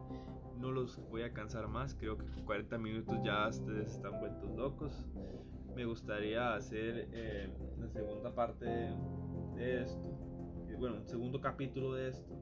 No 0.61 0.71
los 0.71 1.01
voy 1.09 1.23
a 1.23 1.33
cansar 1.33 1.69
más. 1.69 1.95
Creo 1.95 2.19
que 2.19 2.27
con 2.27 2.45
40 2.45 2.79
minutos 2.79 3.19
ya 3.25 3.49
ustedes 3.49 3.93
están 3.93 4.21
vueltos 4.21 4.51
locos. 4.57 5.07
Me 5.75 5.87
gustaría 5.87 6.55
hacer 6.55 7.09
eh, 7.13 7.51
la 7.79 7.89
segunda 7.89 8.35
parte 8.35 8.67
de 8.67 9.83
esto. 9.83 10.21
Bueno, 10.79 10.97
un 10.97 11.09
segundo 11.09 11.41
capítulo 11.41 11.95
de 11.95 12.09
esto. 12.09 12.35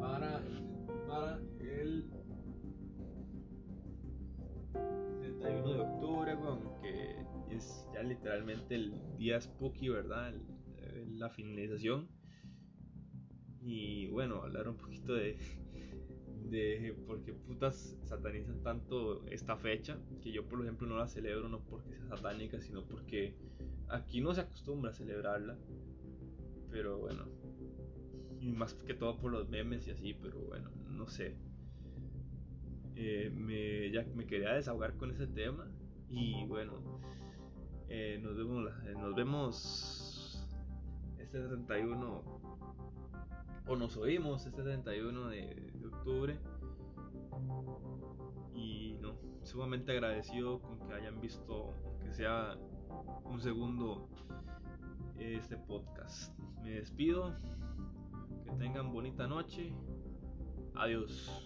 Para, 0.00 0.42
para 1.08 1.40
el 1.60 2.08
31 5.40 5.74
de 5.74 5.80
octubre, 5.80 6.36
que 6.82 7.54
es 7.54 7.88
ya 7.92 8.02
literalmente 8.02 8.74
el 8.76 8.94
día 9.18 9.40
spooky, 9.40 9.88
¿verdad? 9.88 10.34
la 11.08 11.30
finalización. 11.30 12.08
Y 13.60 14.08
bueno, 14.08 14.42
hablar 14.42 14.68
un 14.68 14.76
poquito 14.76 15.14
de, 15.14 15.38
de 16.52 16.94
por 17.06 17.22
qué 17.22 17.32
putas 17.32 17.96
satanizan 18.04 18.62
tanto 18.62 19.24
esta 19.26 19.56
fecha, 19.56 19.98
que 20.22 20.30
yo 20.30 20.46
por 20.46 20.60
ejemplo 20.62 20.86
no 20.86 20.98
la 20.98 21.08
celebro 21.08 21.48
no 21.48 21.60
porque 21.60 21.94
sea 21.94 22.06
satánica, 22.08 22.60
sino 22.60 22.84
porque 22.84 23.34
aquí 23.88 24.20
no 24.20 24.34
se 24.34 24.42
acostumbra 24.42 24.92
celebrarla. 24.92 25.56
Pero 26.70 26.98
bueno, 26.98 27.26
y 28.40 28.52
más 28.52 28.74
que 28.74 28.94
todo 28.94 29.18
por 29.18 29.32
los 29.32 29.48
memes 29.48 29.86
y 29.86 29.92
así, 29.92 30.14
pero 30.14 30.38
bueno, 30.40 30.70
no 30.90 31.08
sé. 31.08 31.36
Eh, 32.94 33.30
me, 33.34 33.90
ya 33.90 34.04
me 34.14 34.26
quería 34.26 34.52
desahogar 34.52 34.96
con 34.96 35.10
ese 35.10 35.26
tema 35.26 35.66
y 36.10 36.44
bueno, 36.44 37.00
eh, 37.88 38.20
nos 38.22 38.36
vemos, 38.36 38.70
eh, 38.84 38.92
nos 38.92 39.14
vemos 39.14 40.46
este 41.18 41.40
31 41.40 42.42
o 43.66 43.76
nos 43.76 43.96
oímos 43.96 44.46
este 44.46 44.62
31 44.62 45.28
de, 45.28 45.72
octubre 45.86 46.38
y 48.54 48.96
no, 49.00 49.14
sumamente 49.44 49.92
agradecido 49.92 50.60
con 50.60 50.78
que 50.80 50.94
hayan 50.94 51.20
visto 51.20 51.74
que 52.02 52.12
sea 52.12 52.56
un 53.24 53.40
segundo 53.40 54.08
este 55.18 55.56
podcast. 55.56 56.36
Me 56.62 56.70
despido, 56.72 57.34
que 58.44 58.50
tengan 58.58 58.92
bonita 58.92 59.26
noche, 59.26 59.72
adiós. 60.74 61.42